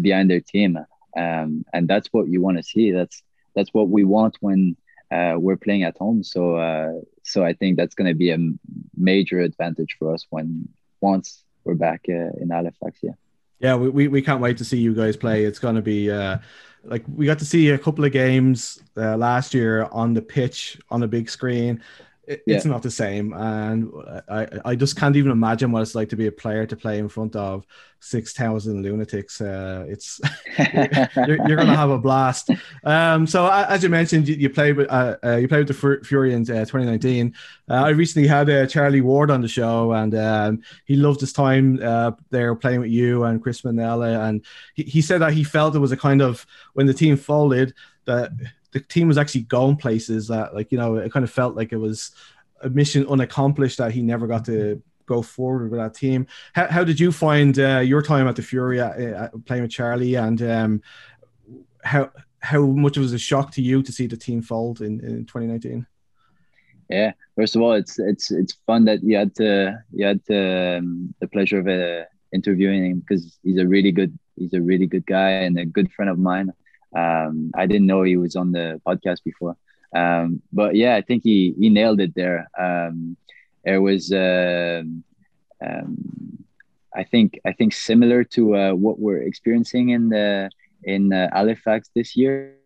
behind 0.00 0.30
their 0.30 0.40
team 0.40 0.78
um, 1.16 1.64
and 1.72 1.88
that's 1.88 2.08
what 2.12 2.28
you 2.28 2.40
want 2.40 2.56
to 2.58 2.62
see. 2.62 2.90
That's 2.90 3.22
that's 3.54 3.72
what 3.72 3.88
we 3.88 4.04
want 4.04 4.36
when 4.40 4.76
uh, 5.10 5.34
we're 5.38 5.56
playing 5.56 5.84
at 5.84 5.96
home. 5.96 6.22
So 6.22 6.56
uh, 6.56 6.92
so 7.22 7.44
I 7.44 7.52
think 7.52 7.76
that's 7.76 7.94
going 7.94 8.08
to 8.08 8.14
be 8.14 8.30
a 8.30 8.38
major 8.96 9.40
advantage 9.40 9.96
for 9.98 10.14
us 10.14 10.26
when 10.30 10.68
once 11.00 11.44
we're 11.64 11.74
back 11.74 12.02
uh, 12.08 12.30
in 12.40 12.50
Halifax. 12.50 13.00
Yeah. 13.02 13.12
Yeah, 13.58 13.74
we, 13.76 13.88
we, 13.88 14.08
we 14.08 14.22
can't 14.22 14.42
wait 14.42 14.58
to 14.58 14.66
see 14.66 14.76
you 14.76 14.94
guys 14.94 15.16
play. 15.16 15.44
It's 15.44 15.58
going 15.58 15.76
to 15.76 15.82
be 15.82 16.10
uh, 16.10 16.38
like 16.84 17.04
we 17.08 17.24
got 17.24 17.38
to 17.38 17.46
see 17.46 17.70
a 17.70 17.78
couple 17.78 18.04
of 18.04 18.12
games 18.12 18.82
uh, 18.96 19.16
last 19.16 19.54
year 19.54 19.88
on 19.92 20.12
the 20.12 20.22
pitch 20.22 20.78
on 20.90 21.02
a 21.02 21.08
big 21.08 21.30
screen 21.30 21.82
it, 22.26 22.42
yeah. 22.46 22.56
it's 22.56 22.64
not 22.64 22.82
the 22.82 22.90
same 22.90 23.32
and 23.32 23.92
I, 24.28 24.48
I 24.64 24.74
just 24.74 24.96
can't 24.96 25.16
even 25.16 25.30
imagine 25.32 25.72
what 25.72 25.82
it's 25.82 25.94
like 25.94 26.08
to 26.10 26.16
be 26.16 26.26
a 26.26 26.32
player 26.32 26.66
to 26.66 26.76
play 26.76 26.98
in 26.98 27.08
front 27.08 27.36
of 27.36 27.66
6000 28.00 28.82
lunatics. 28.82 29.40
Uh, 29.40 29.84
it's 29.88 30.20
you're, 31.16 31.48
you're, 31.48 31.56
gonna 31.56 31.74
have 31.74 31.90
a 31.90 31.98
blast. 31.98 32.50
Um, 32.84 33.26
so 33.26 33.50
as 33.50 33.82
you 33.82 33.88
mentioned 33.88 34.28
you, 34.28 34.36
you 34.36 34.50
played 34.50 34.76
with 34.76 34.88
uh, 34.90 35.16
uh, 35.24 35.36
you 35.36 35.48
played 35.48 35.66
with 35.66 35.80
the 35.80 36.04
fury 36.04 36.32
in 36.32 36.42
uh, 36.42 36.64
2019 36.64 37.34
uh, 37.68 37.74
i 37.74 37.88
recently 37.88 38.28
had 38.28 38.48
uh, 38.48 38.66
charlie 38.66 39.00
ward 39.00 39.30
on 39.30 39.40
the 39.40 39.48
show 39.48 39.92
and 39.92 40.14
um, 40.14 40.62
he 40.84 40.96
loved 40.96 41.20
his 41.20 41.32
time 41.32 41.76
there 42.30 42.54
playing 42.54 42.80
with 42.80 42.90
you 42.90 43.24
and 43.24 43.42
chris 43.42 43.62
mannella 43.62 44.28
and 44.28 44.44
he, 44.74 44.82
he 44.84 45.02
said 45.02 45.20
that 45.20 45.32
he 45.32 45.42
felt 45.42 45.74
it 45.74 45.80
was 45.80 45.92
a 45.92 45.96
kind 45.96 46.22
of 46.22 46.46
when 46.74 46.86
the 46.86 46.94
team 46.94 47.16
folded 47.16 47.74
that 48.04 48.30
the 48.72 48.80
team 48.80 49.08
was 49.08 49.18
actually 49.18 49.42
going 49.42 49.76
places 49.76 50.28
that 50.28 50.54
like 50.54 50.72
you 50.72 50.78
know 50.78 50.96
it 50.96 51.12
kind 51.12 51.24
of 51.24 51.30
felt 51.30 51.56
like 51.56 51.72
it 51.72 51.76
was 51.78 52.12
a 52.62 52.70
mission 52.70 53.06
unaccomplished 53.08 53.78
that 53.78 53.92
he 53.92 54.02
never 54.02 54.26
got 54.26 54.44
to 54.46 54.82
go 55.06 55.22
forward 55.22 55.70
with 55.70 55.80
that 55.80 55.94
team. 55.94 56.26
How, 56.52 56.66
how 56.66 56.84
did 56.84 57.00
you 57.00 57.12
find 57.12 57.58
uh, 57.58 57.78
your 57.78 58.02
time 58.02 58.26
at 58.28 58.36
the 58.36 58.42
Fury 58.42 58.80
uh, 58.80 58.88
uh, 58.88 59.28
playing 59.44 59.62
with 59.62 59.70
Charlie, 59.70 60.16
and 60.16 60.42
um, 60.42 60.82
how 61.82 62.10
how 62.40 62.66
much 62.66 62.98
was 62.98 63.12
a 63.12 63.18
shock 63.18 63.52
to 63.52 63.62
you 63.62 63.82
to 63.82 63.92
see 63.92 64.06
the 64.06 64.16
team 64.16 64.42
fold 64.42 64.80
in, 64.80 65.00
in 65.00 65.24
2019? 65.24 65.86
Yeah, 66.90 67.12
first 67.34 67.56
of 67.56 67.62
all, 67.62 67.72
it's 67.72 67.98
it's 67.98 68.30
it's 68.30 68.58
fun 68.66 68.84
that 68.84 69.02
you 69.02 69.16
had 69.16 69.34
to 69.36 69.78
you 69.92 70.06
had 70.06 70.24
to, 70.26 70.78
um, 70.78 71.14
the 71.20 71.28
pleasure 71.28 71.58
of 71.58 71.66
uh, 71.66 72.04
interviewing 72.32 72.84
him 72.84 73.00
because 73.00 73.38
he's 73.42 73.58
a 73.58 73.66
really 73.66 73.92
good 73.92 74.16
he's 74.36 74.52
a 74.52 74.60
really 74.60 74.86
good 74.86 75.06
guy 75.06 75.30
and 75.30 75.58
a 75.58 75.64
good 75.64 75.90
friend 75.92 76.10
of 76.10 76.18
mine. 76.18 76.52
Um, 76.96 77.50
I 77.54 77.66
didn't 77.66 77.86
know 77.86 78.02
he 78.02 78.16
was 78.16 78.36
on 78.36 78.52
the 78.52 78.80
podcast 78.86 79.22
before, 79.24 79.56
um, 79.94 80.40
but 80.52 80.74
yeah, 80.74 80.96
I 80.96 81.02
think 81.02 81.22
he 81.22 81.54
he 81.58 81.68
nailed 81.68 82.00
it 82.00 82.14
there. 82.14 82.48
Um, 82.58 83.16
it 83.64 83.78
was 83.78 84.12
uh, 84.12 84.82
I 86.96 87.04
think 87.04 87.38
I 87.44 87.52
think 87.52 87.74
similar 87.74 88.24
to 88.36 88.56
uh, 88.56 88.72
what 88.72 88.98
we're 88.98 89.22
experiencing 89.22 89.90
in 89.90 90.08
the 90.08 90.50
in 90.84 91.12
uh, 91.12 91.28
Halifax 91.32 91.90
this 91.94 92.16
year. 92.16 92.56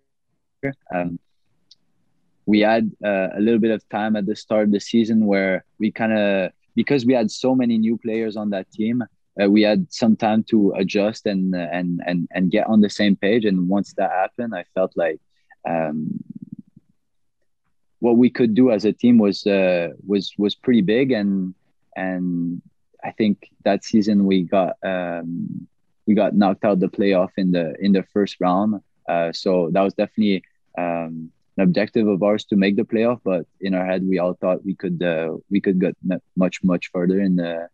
Um, 0.95 1.19
we 2.47 2.61
had 2.61 2.90
uh, 3.05 3.29
a 3.35 3.40
little 3.40 3.59
bit 3.59 3.73
of 3.73 3.87
time 3.88 4.14
at 4.14 4.27
the 4.27 4.37
start 4.37 4.64
of 4.64 4.73
the 4.73 4.81
season 4.81 5.27
where 5.27 5.64
we 5.79 5.90
kind 5.90 6.12
of 6.12 6.53
because 6.77 7.05
we 7.05 7.14
had 7.14 7.31
so 7.31 7.55
many 7.55 7.77
new 7.77 7.97
players 7.99 8.37
on 8.37 8.51
that 8.51 8.71
team 8.71 9.03
uh, 9.40 9.48
we 9.48 9.62
had 9.62 9.92
some 9.92 10.16
time 10.16 10.42
to 10.44 10.72
adjust 10.76 11.26
and 11.26 11.55
and 11.55 12.00
and 12.07 12.29
and 12.33 12.50
get 12.50 12.66
on 12.66 12.81
the 12.81 12.90
same 12.90 13.16
page. 13.16 13.44
And 13.44 13.68
once 13.68 13.94
that 13.94 14.11
happened 14.11 14.55
i 14.55 14.64
felt 14.74 14.92
like 14.96 15.20
um, 15.68 16.22
what 18.00 18.16
we 18.16 18.31
could 18.31 18.55
do 18.55 18.70
as 18.70 18.85
a 18.85 18.92
team 18.92 19.18
was 19.18 19.46
uh, 19.46 19.88
was 20.07 20.33
was 20.38 20.55
pretty 20.55 20.83
big. 20.83 21.12
And 21.12 21.55
and 21.96 22.62
i 23.03 23.11
think 23.11 23.50
that 23.64 23.85
season 23.85 24.24
we 24.24 24.42
got 24.42 24.76
um, 24.83 25.66
we 26.07 26.14
got 26.14 26.35
knocked 26.35 26.64
out 26.64 26.81
the 26.81 26.88
playoff 26.88 27.31
in 27.37 27.50
the 27.53 27.74
in 27.81 27.92
the 27.92 28.03
first 28.12 28.37
round. 28.40 28.81
Uh, 29.09 29.33
so 29.33 29.70
that 29.72 29.83
was 29.83 29.94
definitely 29.94 30.44
um, 30.79 31.31
an 31.57 31.64
objective 31.64 32.07
of 32.07 32.22
ours 32.22 32.44
to 32.44 32.57
make 32.57 32.76
the 32.76 32.85
playoff, 32.85 33.20
but 33.24 33.44
in 33.61 33.74
our 33.74 33.85
head 33.85 34.07
we 34.07 34.18
all 34.18 34.35
thought 34.35 34.64
we 34.64 34.74
could 34.74 35.03
uh, 35.03 35.37
we 35.50 35.61
could 35.61 35.81
get 35.81 35.96
much 36.37 36.62
much 36.62 36.90
further 36.92 37.20
in 37.20 37.37
the 37.37 37.68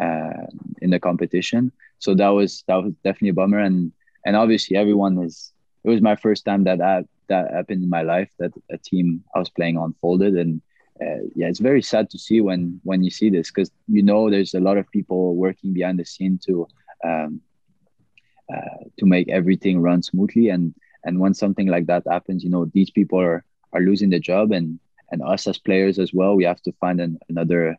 uh, 0.00 0.46
in 0.80 0.90
the 0.90 0.98
competition. 0.98 1.72
So 1.98 2.14
that 2.14 2.28
was 2.30 2.64
that 2.68 2.76
was 2.76 2.92
definitely 3.04 3.30
a 3.30 3.34
bummer, 3.34 3.58
and 3.58 3.92
and 4.24 4.36
obviously 4.36 4.76
everyone 4.76 5.18
is. 5.24 5.52
It 5.84 5.90
was 5.90 6.02
my 6.02 6.16
first 6.16 6.44
time 6.44 6.64
that 6.64 6.78
that 6.78 7.06
that 7.28 7.52
happened 7.52 7.82
in 7.82 7.90
my 7.90 8.02
life 8.02 8.30
that 8.38 8.52
a 8.70 8.78
team 8.78 9.22
I 9.34 9.38
was 9.38 9.50
playing 9.50 9.76
on 9.78 9.94
folded, 10.00 10.34
and 10.34 10.60
uh, 11.00 11.22
yeah, 11.34 11.48
it's 11.48 11.60
very 11.60 11.82
sad 11.82 12.10
to 12.10 12.18
see 12.18 12.40
when 12.40 12.80
when 12.84 13.02
you 13.02 13.10
see 13.10 13.30
this 13.30 13.50
because 13.50 13.70
you 13.88 14.02
know 14.02 14.30
there's 14.30 14.54
a 14.54 14.60
lot 14.60 14.78
of 14.78 14.90
people 14.90 15.34
working 15.36 15.72
behind 15.72 15.98
the 15.98 16.04
scene 16.04 16.38
to 16.46 16.66
um, 17.04 17.40
uh, 18.52 18.84
to 18.98 19.06
make 19.06 19.28
everything 19.28 19.80
run 19.80 20.02
smoothly 20.02 20.48
and 20.48 20.74
and 21.04 21.18
when 21.20 21.34
something 21.34 21.66
like 21.68 21.86
that 21.86 22.02
happens 22.08 22.42
you 22.44 22.50
know 22.50 22.66
these 22.72 22.90
people 22.90 23.18
are 23.20 23.44
are 23.72 23.80
losing 23.80 24.10
the 24.10 24.18
job 24.18 24.52
and 24.52 24.78
and 25.10 25.22
us 25.22 25.46
as 25.46 25.58
players 25.58 25.98
as 25.98 26.12
well 26.12 26.34
we 26.34 26.44
have 26.44 26.60
to 26.62 26.72
find 26.80 27.00
an, 27.00 27.18
another 27.28 27.76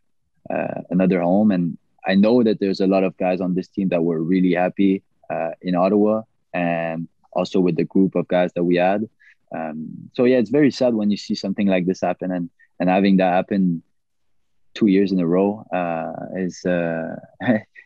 uh, 0.49 0.81
another 0.89 1.21
home 1.21 1.51
and 1.51 1.77
i 2.07 2.15
know 2.15 2.43
that 2.43 2.59
there's 2.59 2.79
a 2.81 2.87
lot 2.87 3.03
of 3.03 3.15
guys 3.17 3.41
on 3.41 3.55
this 3.55 3.67
team 3.67 3.89
that 3.89 4.03
were 4.03 4.21
really 4.21 4.53
happy 4.53 5.03
uh, 5.29 5.51
in 5.61 5.75
ottawa 5.75 6.21
and 6.53 7.07
also 7.33 7.59
with 7.59 7.75
the 7.75 7.85
group 7.85 8.15
of 8.15 8.27
guys 8.27 8.51
that 8.53 8.63
we 8.63 8.75
had. 8.75 9.07
Um, 9.55 10.09
so 10.13 10.23
yeah 10.23 10.37
it's 10.37 10.49
very 10.49 10.71
sad 10.71 10.93
when 10.93 11.11
you 11.11 11.17
see 11.17 11.35
something 11.35 11.67
like 11.67 11.85
this 11.85 11.99
happen 11.99 12.31
and 12.31 12.49
and 12.79 12.89
having 12.89 13.17
that 13.17 13.33
happen 13.33 13.83
two 14.73 14.87
years 14.87 15.11
in 15.11 15.19
a 15.19 15.27
row 15.27 15.65
uh, 15.73 16.13
is 16.37 16.63
uh, 16.65 17.15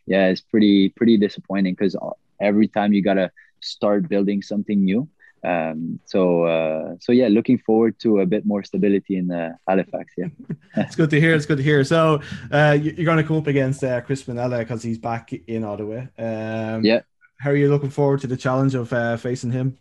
yeah 0.06 0.28
it's 0.28 0.42
pretty 0.42 0.90
pretty 0.90 1.18
disappointing 1.18 1.74
because 1.74 1.96
every 2.40 2.68
time 2.68 2.94
you 2.94 3.02
gotta 3.02 3.32
start 3.62 4.08
building 4.08 4.44
something 4.44 4.84
new 4.86 5.08
um, 5.46 6.00
so 6.06 6.46
uh, 6.46 6.96
so 7.00 7.12
yeah, 7.12 7.28
looking 7.28 7.58
forward 7.58 8.00
to 8.00 8.20
a 8.20 8.26
bit 8.26 8.46
more 8.46 8.64
stability 8.64 9.18
in 9.18 9.32
uh, 9.32 9.54
Halifax. 9.68 10.14
Yeah, 10.18 10.28
it's 10.78 10.96
good 10.96 11.10
to 11.12 11.20
hear. 11.20 11.36
It's 11.36 11.46
good 11.46 11.58
to 11.58 11.64
hear. 11.64 11.84
So 11.84 12.22
uh, 12.52 12.78
you're 12.82 13.06
going 13.06 13.18
to 13.18 13.24
come 13.24 13.38
up 13.38 13.48
against 13.48 13.84
uh, 13.84 14.02
Chris 14.02 14.24
Mannella 14.24 14.60
because 14.60 14.82
he's 14.82 14.98
back 14.98 15.32
in 15.34 15.64
Ottawa. 15.64 16.06
Um, 16.18 16.84
yeah. 16.84 17.02
How 17.38 17.52
are 17.52 17.56
you 17.56 17.70
looking 17.70 17.90
forward 17.90 18.22
to 18.22 18.28
the 18.28 18.38
challenge 18.38 18.76
of 18.76 18.92
uh, 18.92 19.18
facing 19.18 19.52
him? 19.52 19.78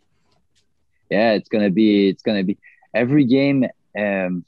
Yeah, 1.11 1.33
it's 1.33 1.49
gonna 1.49 1.71
be. 1.71 2.09
It's 2.09 2.23
gonna 2.23 2.45
be 2.45 2.59
every 2.93 3.25
game. 3.25 3.67
Um, 3.97 4.45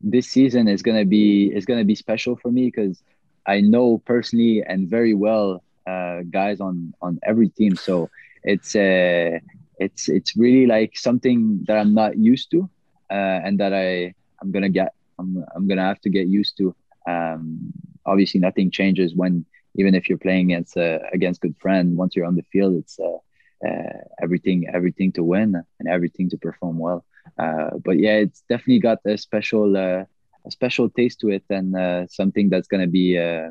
this 0.00 0.28
season 0.28 0.68
is 0.68 0.82
gonna 0.82 1.04
be 1.04 1.46
is 1.54 1.64
gonna 1.64 1.84
be 1.84 1.94
special 1.94 2.36
for 2.36 2.50
me 2.50 2.66
because 2.66 3.02
I 3.46 3.60
know 3.60 3.98
personally 3.98 4.62
and 4.66 4.88
very 4.88 5.14
well 5.14 5.62
uh, 5.86 6.20
guys 6.30 6.60
on 6.60 6.92
on 7.00 7.18
every 7.22 7.48
team. 7.48 7.76
So 7.76 8.10
it's 8.42 8.74
uh 8.74 9.38
it's 9.80 10.08
it's 10.08 10.36
really 10.36 10.66
like 10.66 10.92
something 10.96 11.64
that 11.66 11.78
I'm 11.78 11.94
not 11.94 12.18
used 12.18 12.50
to, 12.52 12.70
uh, 13.10 13.40
and 13.46 13.58
that 13.60 13.74
I 13.74 14.14
I'm 14.40 14.52
gonna 14.52 14.68
get 14.68 14.94
I'm 15.18 15.44
I'm 15.56 15.66
gonna 15.68 15.86
have 15.86 16.00
to 16.02 16.10
get 16.10 16.28
used 16.28 16.56
to. 16.58 16.74
Um, 17.08 17.72
obviously, 18.06 18.40
nothing 18.40 18.70
changes 18.70 19.14
when 19.16 19.46
even 19.76 19.94
if 19.94 20.08
you're 20.08 20.18
playing 20.18 20.52
against 20.52 20.76
uh, 20.76 21.00
against 21.12 21.40
good 21.40 21.56
friend. 21.58 21.96
Once 21.96 22.14
you're 22.14 22.26
on 22.26 22.36
the 22.36 22.44
field, 22.52 22.76
it's 22.76 22.98
uh, 23.00 23.18
uh, 23.66 23.98
everything 24.22 24.68
everything 24.72 25.12
to 25.12 25.24
win 25.24 25.56
and 25.80 25.88
everything 25.88 26.30
to 26.30 26.38
perform 26.38 26.78
well. 26.78 27.04
Uh, 27.38 27.70
but 27.84 27.98
yeah, 27.98 28.16
it's 28.16 28.42
definitely 28.48 28.80
got 28.80 28.98
a 29.06 29.16
special 29.16 29.76
a 29.76 30.06
special 30.50 30.88
taste 30.90 31.20
to 31.20 31.30
it, 31.30 31.44
and 31.50 32.10
something 32.10 32.50
that's 32.50 32.68
gonna 32.68 32.86
be 32.86 33.18
uh, 33.18 33.50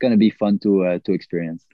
gonna 0.00 0.16
be 0.16 0.30
fun 0.30 0.58
to 0.60 0.98
to 1.04 1.12
experience. 1.12 1.66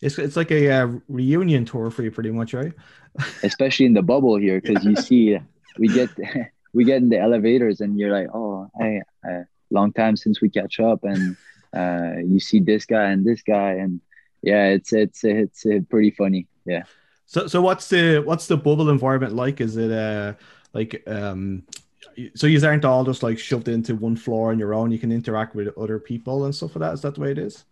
It's 0.00 0.18
it's 0.18 0.36
like 0.36 0.50
a 0.50 0.70
uh, 0.70 0.88
reunion 1.08 1.64
tour 1.64 1.90
for 1.90 2.02
you, 2.02 2.10
pretty 2.10 2.30
much, 2.30 2.54
right? 2.54 2.72
Especially 3.42 3.86
in 3.86 3.92
the 3.92 4.02
bubble 4.02 4.36
here, 4.36 4.60
because 4.60 4.84
you 4.84 4.96
see, 4.96 5.38
we 5.78 5.88
get 5.88 6.08
we 6.72 6.84
get 6.84 6.98
in 6.98 7.08
the 7.08 7.18
elevators, 7.18 7.80
and 7.80 7.98
you're 7.98 8.12
like, 8.12 8.28
oh, 8.34 8.70
hey, 8.78 9.02
uh, 9.28 9.42
long 9.70 9.92
time 9.92 10.16
since 10.16 10.40
we 10.40 10.48
catch 10.48 10.80
up, 10.80 11.04
and 11.04 11.36
uh, 11.76 12.18
you 12.24 12.40
see 12.40 12.60
this 12.60 12.86
guy 12.86 13.10
and 13.10 13.24
this 13.24 13.42
guy, 13.42 13.72
and 13.72 14.00
yeah, 14.42 14.68
it's 14.68 14.92
it's 14.92 15.22
it's, 15.22 15.66
pretty 15.90 16.10
funny, 16.10 16.46
yeah. 16.64 16.84
So 17.26 17.46
so 17.46 17.60
what's 17.60 17.88
the 17.88 18.20
what's 18.20 18.46
the 18.46 18.56
bubble 18.56 18.88
environment 18.88 19.34
like? 19.34 19.60
Is 19.60 19.76
it 19.76 19.92
uh 19.92 20.34
like 20.72 21.02
um 21.06 21.64
so 22.34 22.46
you 22.46 22.64
aren't 22.66 22.84
all 22.84 23.04
just 23.04 23.22
like 23.22 23.38
shoved 23.38 23.68
into 23.68 23.94
one 23.94 24.16
floor 24.16 24.50
on 24.50 24.58
your 24.58 24.74
own. 24.74 24.90
You 24.90 24.98
can 24.98 25.12
interact 25.12 25.54
with 25.54 25.76
other 25.78 25.98
people 25.98 26.44
and 26.44 26.54
stuff 26.54 26.74
like 26.74 26.80
that. 26.80 26.94
Is 26.94 27.02
that 27.02 27.14
the 27.14 27.20
way 27.20 27.30
it 27.30 27.38
is? 27.38 27.64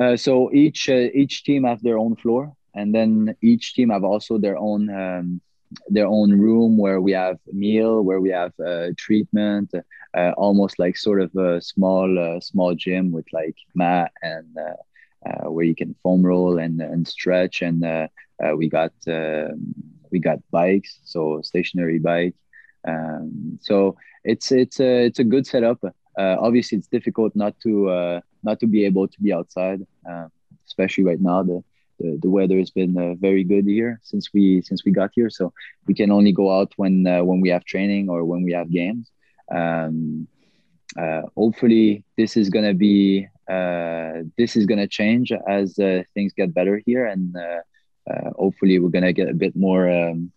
Uh, 0.00 0.16
so 0.16 0.50
each 0.52 0.88
uh, 0.88 1.08
each 1.14 1.44
team 1.44 1.64
have 1.64 1.82
their 1.82 1.98
own 1.98 2.16
floor, 2.16 2.52
and 2.74 2.94
then 2.94 3.34
each 3.42 3.74
team 3.74 3.90
have 3.90 4.04
also 4.04 4.38
their 4.38 4.56
own 4.56 4.88
um, 4.90 5.40
their 5.88 6.06
own 6.06 6.32
room 6.38 6.76
where 6.78 7.00
we 7.00 7.12
have 7.12 7.38
meal, 7.52 8.02
where 8.02 8.20
we 8.20 8.30
have 8.30 8.52
uh, 8.60 8.88
treatment, 8.96 9.72
uh, 10.16 10.32
almost 10.36 10.78
like 10.78 10.96
sort 10.96 11.20
of 11.20 11.34
a 11.36 11.60
small 11.60 12.18
uh, 12.18 12.40
small 12.40 12.74
gym 12.74 13.12
with 13.12 13.26
like 13.32 13.56
mat 13.74 14.12
and 14.22 14.56
where 15.44 15.64
you 15.64 15.74
can 15.74 15.94
foam 16.02 16.22
roll 16.22 16.58
and 16.58 16.80
and 16.80 17.06
stretch, 17.06 17.62
and 17.62 17.84
we 18.56 18.68
got 18.68 18.92
um, 19.08 19.74
we 20.10 20.18
got 20.18 20.38
bikes, 20.50 21.00
so 21.04 21.40
stationary 21.42 21.98
bike. 21.98 22.34
Um, 22.86 23.58
so 23.60 23.96
it's 24.24 24.52
it's 24.52 24.80
a 24.80 25.06
it's 25.06 25.18
a 25.18 25.24
good 25.24 25.46
setup. 25.46 25.80
Obviously, 26.18 26.78
it's 26.78 26.88
difficult 26.88 27.34
not 27.34 27.58
to 27.60 28.22
not 28.42 28.60
to 28.60 28.66
be 28.66 28.84
able 28.84 29.08
to 29.08 29.20
be 29.20 29.32
outside, 29.32 29.86
uh, 30.08 30.26
especially 30.66 31.04
right 31.04 31.20
now. 31.20 31.42
The, 31.42 31.62
the, 31.98 32.18
the 32.22 32.30
weather 32.30 32.58
has 32.58 32.70
been 32.70 32.96
uh, 32.98 33.14
very 33.14 33.44
good 33.44 33.66
here 33.66 34.00
since 34.02 34.32
we 34.32 34.62
since 34.62 34.84
we 34.84 34.92
got 34.92 35.10
here. 35.14 35.30
So 35.30 35.52
we 35.86 35.94
can 35.94 36.10
only 36.10 36.32
go 36.32 36.50
out 36.50 36.72
when 36.76 37.06
uh, 37.06 37.22
when 37.24 37.40
we 37.40 37.50
have 37.50 37.64
training 37.64 38.08
or 38.08 38.24
when 38.24 38.42
we 38.42 38.52
have 38.52 38.70
games. 38.70 39.10
Um, 39.50 40.26
uh, 40.96 41.22
hopefully, 41.36 42.04
this 42.16 42.36
is 42.36 42.50
gonna 42.50 42.74
be 42.74 43.28
uh, 43.48 44.22
this 44.36 44.56
is 44.56 44.66
gonna 44.66 44.88
change 44.88 45.32
as 45.48 45.78
uh, 45.78 46.02
things 46.14 46.32
get 46.32 46.54
better 46.54 46.82
here, 46.84 47.06
and 47.06 47.36
hopefully, 48.36 48.78
we're 48.78 48.88
gonna 48.88 49.12
get 49.12 49.28
a 49.28 49.34
bit 49.34 49.56
more. 49.56 49.88
Um, 49.90 50.32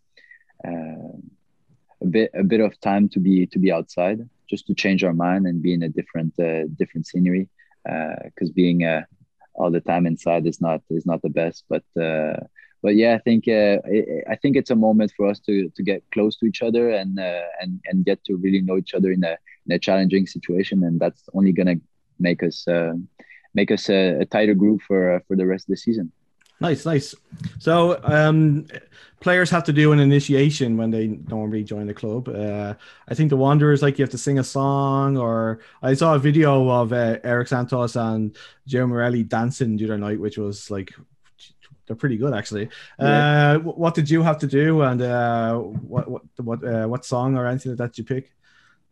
a 2.02 2.06
bit 2.06 2.30
a 2.34 2.44
bit 2.44 2.60
of 2.60 2.80
time 2.82 3.08
to 3.08 3.20
be 3.20 3.46
to 3.48 3.58
be 3.58 3.72
outside 3.72 4.28
just 4.50 4.68
to 4.68 4.74
change 4.74 5.04
our 5.04 5.14
mind 5.14 5.46
and 5.48 5.62
be 5.62 5.74
in 5.74 5.84
a 5.84 5.90
different 5.90 6.34
uh, 6.40 6.64
different 6.78 7.08
scenery 7.08 7.50
because 7.84 8.50
uh, 8.50 8.56
being 8.56 8.84
uh, 8.84 9.04
all 9.54 9.72
the 9.72 9.82
time 9.82 10.06
inside 10.06 10.46
is 10.46 10.60
not 10.62 10.82
is 10.90 11.06
not 11.06 11.22
the 11.22 11.30
best. 11.30 11.66
But 11.70 11.84
uh, 12.00 12.38
but 12.82 12.96
yeah, 12.96 13.16
I 13.16 13.20
think 13.20 13.48
it, 13.48 14.24
I 14.30 14.36
think 14.36 14.56
it's 14.56 14.72
a 14.72 14.76
moment 14.76 15.14
for 15.16 15.28
us 15.28 15.40
to 15.42 15.70
to 15.76 15.84
get 15.84 16.04
close 16.12 16.38
to 16.38 16.46
each 16.46 16.62
other 16.62 16.90
and 16.90 17.20
and 17.62 17.80
and 17.86 18.06
get 18.06 18.24
to 18.26 18.36
really 18.36 18.62
know 18.62 18.78
each 18.78 18.94
other 18.94 19.12
in 19.12 19.24
a 19.24 19.38
in 19.66 19.76
a 19.76 19.80
challenging 19.80 20.28
situation, 20.28 20.84
and 20.84 21.00
that's 21.00 21.24
only 21.34 21.52
gonna 21.52 21.76
make 22.20 22.44
us 22.44 22.66
make 23.54 23.72
us 23.72 23.90
a, 23.90 24.20
a, 24.20 24.26
tighter 24.26 24.54
group 24.54 24.82
for 24.82 25.22
for 25.28 25.36
the 25.36 25.46
rest 25.46 25.64
of 25.66 25.72
the 25.74 25.78
season. 25.78 26.12
Nice, 26.62 26.86
nice. 26.86 27.14
So, 27.60 28.00
um, 28.04 28.66
players 29.20 29.50
have 29.50 29.64
to 29.66 29.74
do 29.74 29.92
an 29.92 30.00
initiation 30.00 30.78
when 30.78 30.92
they 30.92 31.08
normally 31.08 31.64
join 31.64 31.88
the 31.88 31.94
club. 31.94 32.30
Uh, 32.30 32.76
I 33.08 33.14
think 33.14 33.30
the 33.30 33.38
Wanderers 33.38 33.82
like 33.82 33.98
you 33.98 34.04
have 34.04 34.12
to 34.12 34.18
sing 34.18 34.40
a 34.40 34.44
song, 34.44 35.18
or 35.18 35.60
I 35.82 35.96
saw 35.96 36.16
a 36.16 36.20
video 36.20 36.70
of 36.70 36.94
uh, 36.94 37.18
Eriks 37.20 37.50
Santos 37.50 37.96
and 37.96 38.36
Joe 38.68 38.88
Morelli 38.88 39.24
dancing 39.24 39.76
the 39.78 39.86
other 39.86 39.98
night, 39.98 40.20
which 40.20 40.38
was 40.38 40.72
like 40.72 40.94
they're 41.86 41.96
pretty 41.96 42.18
good 42.18 42.34
actually. 42.34 42.70
Yeah. 43.00 43.56
Uh, 43.56 43.60
what 43.60 43.94
did 43.96 44.10
you 44.10 44.24
have 44.24 44.38
to 44.40 44.48
do, 44.48 44.82
and 44.82 45.02
uh, 45.02 45.58
what 45.58 46.10
what 46.10 46.22
what 46.38 46.64
uh, 46.64 46.88
what 46.88 47.06
song 47.06 47.38
or 47.38 47.48
anything 47.48 47.76
that 47.76 47.98
you 47.98 48.04
pick? 48.04 48.32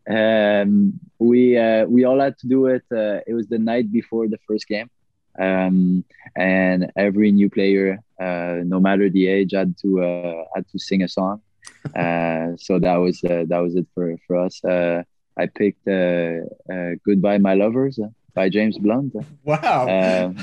Um, 0.08 1.00
we 1.18 1.56
uh, 1.56 1.86
we 1.86 2.04
all 2.04 2.20
had 2.20 2.36
to 2.38 2.46
do 2.46 2.66
it. 2.66 2.84
Uh, 2.92 3.20
it 3.26 3.34
was 3.34 3.46
the 3.46 3.58
night 3.58 3.90
before 3.90 4.28
the 4.28 4.38
first 4.46 4.68
game, 4.68 4.90
um, 5.38 6.04
and 6.36 6.90
every 6.96 7.32
new 7.32 7.50
player, 7.50 7.98
uh, 8.20 8.60
no 8.64 8.80
matter 8.80 9.08
the 9.10 9.26
age, 9.26 9.52
had 9.52 9.76
to 9.82 10.02
uh, 10.02 10.44
had 10.54 10.68
to 10.68 10.78
sing 10.78 11.02
a 11.02 11.08
song. 11.08 11.40
Uh, 11.94 12.56
so 12.56 12.78
that 12.78 12.96
was 12.96 13.22
uh, 13.24 13.44
that 13.46 13.58
was 13.58 13.76
it 13.76 13.86
for 13.94 14.16
for 14.26 14.36
us. 14.36 14.64
Uh, 14.64 15.02
I 15.36 15.46
picked 15.46 15.86
uh, 15.86 16.40
uh, 16.72 16.92
"Goodbye, 17.04 17.36
My 17.38 17.52
Lovers" 17.54 18.00
by 18.32 18.48
James 18.48 18.78
Blunt. 18.78 19.14
Wow. 19.44 19.82
Um, 19.88 20.36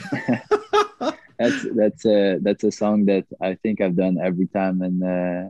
that's 1.40 1.66
that's 1.76 2.06
a 2.06 2.38
that's 2.42 2.64
a 2.64 2.72
song 2.72 3.06
that 3.06 3.26
I 3.42 3.56
think 3.56 3.82
I've 3.82 3.96
done 3.96 4.20
every 4.22 4.48
time, 4.48 4.84
and 4.84 5.04
uh, 5.04 5.50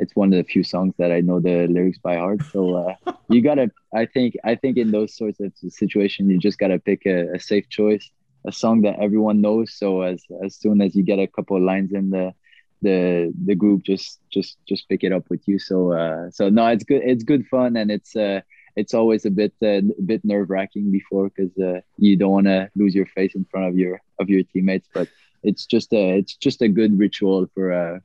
it's 0.00 0.16
one 0.16 0.32
of 0.32 0.38
the 0.38 0.50
few 0.50 0.64
songs 0.64 0.94
that 0.98 1.12
I 1.12 1.20
know 1.20 1.40
the 1.40 1.66
lyrics 1.66 1.98
by 1.98 2.16
heart. 2.16 2.42
So 2.50 2.74
uh, 2.74 3.12
you 3.28 3.42
gotta, 3.42 3.70
I 3.94 4.06
think, 4.06 4.36
I 4.44 4.54
think 4.54 4.76
in 4.76 4.90
those 4.90 5.16
sorts 5.16 5.40
of 5.40 5.52
situations, 5.56 6.30
you 6.30 6.38
just 6.38 6.58
gotta 6.58 6.78
pick 6.78 7.06
a, 7.06 7.34
a, 7.34 7.40
safe 7.40 7.68
choice, 7.68 8.10
a 8.46 8.52
song 8.52 8.82
that 8.82 8.98
everyone 9.00 9.40
knows. 9.40 9.74
So 9.74 10.02
as 10.02 10.24
as 10.44 10.56
soon 10.56 10.80
as 10.80 10.94
you 10.94 11.02
get 11.02 11.18
a 11.18 11.26
couple 11.26 11.56
of 11.56 11.62
lines 11.62 11.92
in 11.92 12.10
the 12.10 12.34
the 12.82 13.32
the 13.44 13.54
group, 13.54 13.82
just 13.82 14.20
just 14.30 14.56
just 14.66 14.88
pick 14.88 15.04
it 15.04 15.12
up 15.12 15.28
with 15.30 15.46
you. 15.46 15.58
So 15.58 15.92
uh, 15.92 16.30
so 16.30 16.48
no, 16.48 16.66
it's 16.68 16.84
good. 16.84 17.02
It's 17.04 17.24
good 17.24 17.46
fun, 17.46 17.76
and 17.76 17.90
it's 17.90 18.16
uh, 18.16 18.40
it's 18.76 18.94
always 18.94 19.24
a 19.26 19.30
bit 19.30 19.54
uh, 19.62 19.82
a 19.98 20.02
bit 20.04 20.24
nerve 20.24 20.50
wracking 20.50 20.90
before 20.90 21.30
because 21.30 21.56
uh, 21.58 21.80
you 21.98 22.16
don't 22.16 22.30
want 22.30 22.46
to 22.46 22.70
lose 22.76 22.94
your 22.94 23.06
face 23.06 23.34
in 23.34 23.44
front 23.50 23.68
of 23.68 23.76
your 23.76 24.00
of 24.18 24.28
your 24.28 24.42
teammates. 24.42 24.88
But 24.92 25.08
it's 25.42 25.66
just 25.66 25.92
a 25.92 26.18
it's 26.18 26.36
just 26.36 26.62
a 26.62 26.68
good 26.68 26.98
ritual 26.98 27.46
for 27.54 27.72
uh, 27.72 27.98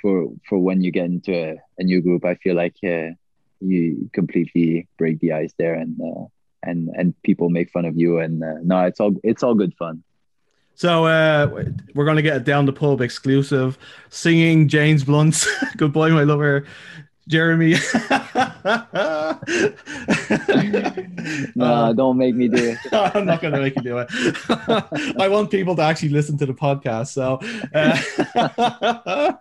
for 0.00 0.28
for 0.48 0.58
when 0.58 0.82
you 0.82 0.90
get 0.90 1.06
into 1.06 1.32
a, 1.32 1.56
a 1.78 1.84
new 1.84 2.00
group. 2.00 2.24
I 2.24 2.34
feel 2.34 2.56
like 2.56 2.76
uh, 2.84 3.10
you 3.60 4.10
completely 4.12 4.88
break 4.98 5.20
the 5.20 5.32
ice 5.32 5.54
there, 5.58 5.74
and 5.74 5.98
uh, 6.00 6.24
and 6.66 6.88
and 6.96 7.20
people 7.22 7.50
make 7.50 7.70
fun 7.70 7.84
of 7.84 7.96
you. 7.96 8.18
And 8.18 8.42
uh, 8.42 8.54
no, 8.62 8.84
it's 8.84 9.00
all 9.00 9.14
it's 9.22 9.42
all 9.42 9.54
good 9.54 9.74
fun. 9.74 10.02
So 10.76 11.06
uh, 11.06 11.64
we're 11.94 12.04
going 12.04 12.16
to 12.16 12.22
get 12.22 12.36
a 12.36 12.40
down 12.40 12.66
the 12.66 12.72
pub 12.72 13.00
exclusive 13.00 13.78
singing 14.10 14.68
James 14.68 15.04
Blunt's 15.04 15.46
"Goodbye, 15.76 16.10
My 16.10 16.24
Lover." 16.24 16.66
Jeremy. 17.26 17.76
no, 21.54 21.64
uh, 21.64 21.92
don't 21.94 22.18
make 22.18 22.34
me 22.34 22.48
do 22.48 22.56
it. 22.56 22.78
I'm 22.92 23.24
not 23.24 23.40
going 23.40 23.54
to 23.54 23.60
make 23.60 23.76
you 23.76 23.82
do 23.82 23.98
it. 23.98 24.08
I 25.18 25.28
want 25.28 25.50
people 25.50 25.74
to 25.76 25.82
actually 25.82 26.10
listen 26.10 26.36
to 26.38 26.46
the 26.46 26.52
podcast. 26.52 27.08
So, 27.08 27.40
uh, 27.74 29.32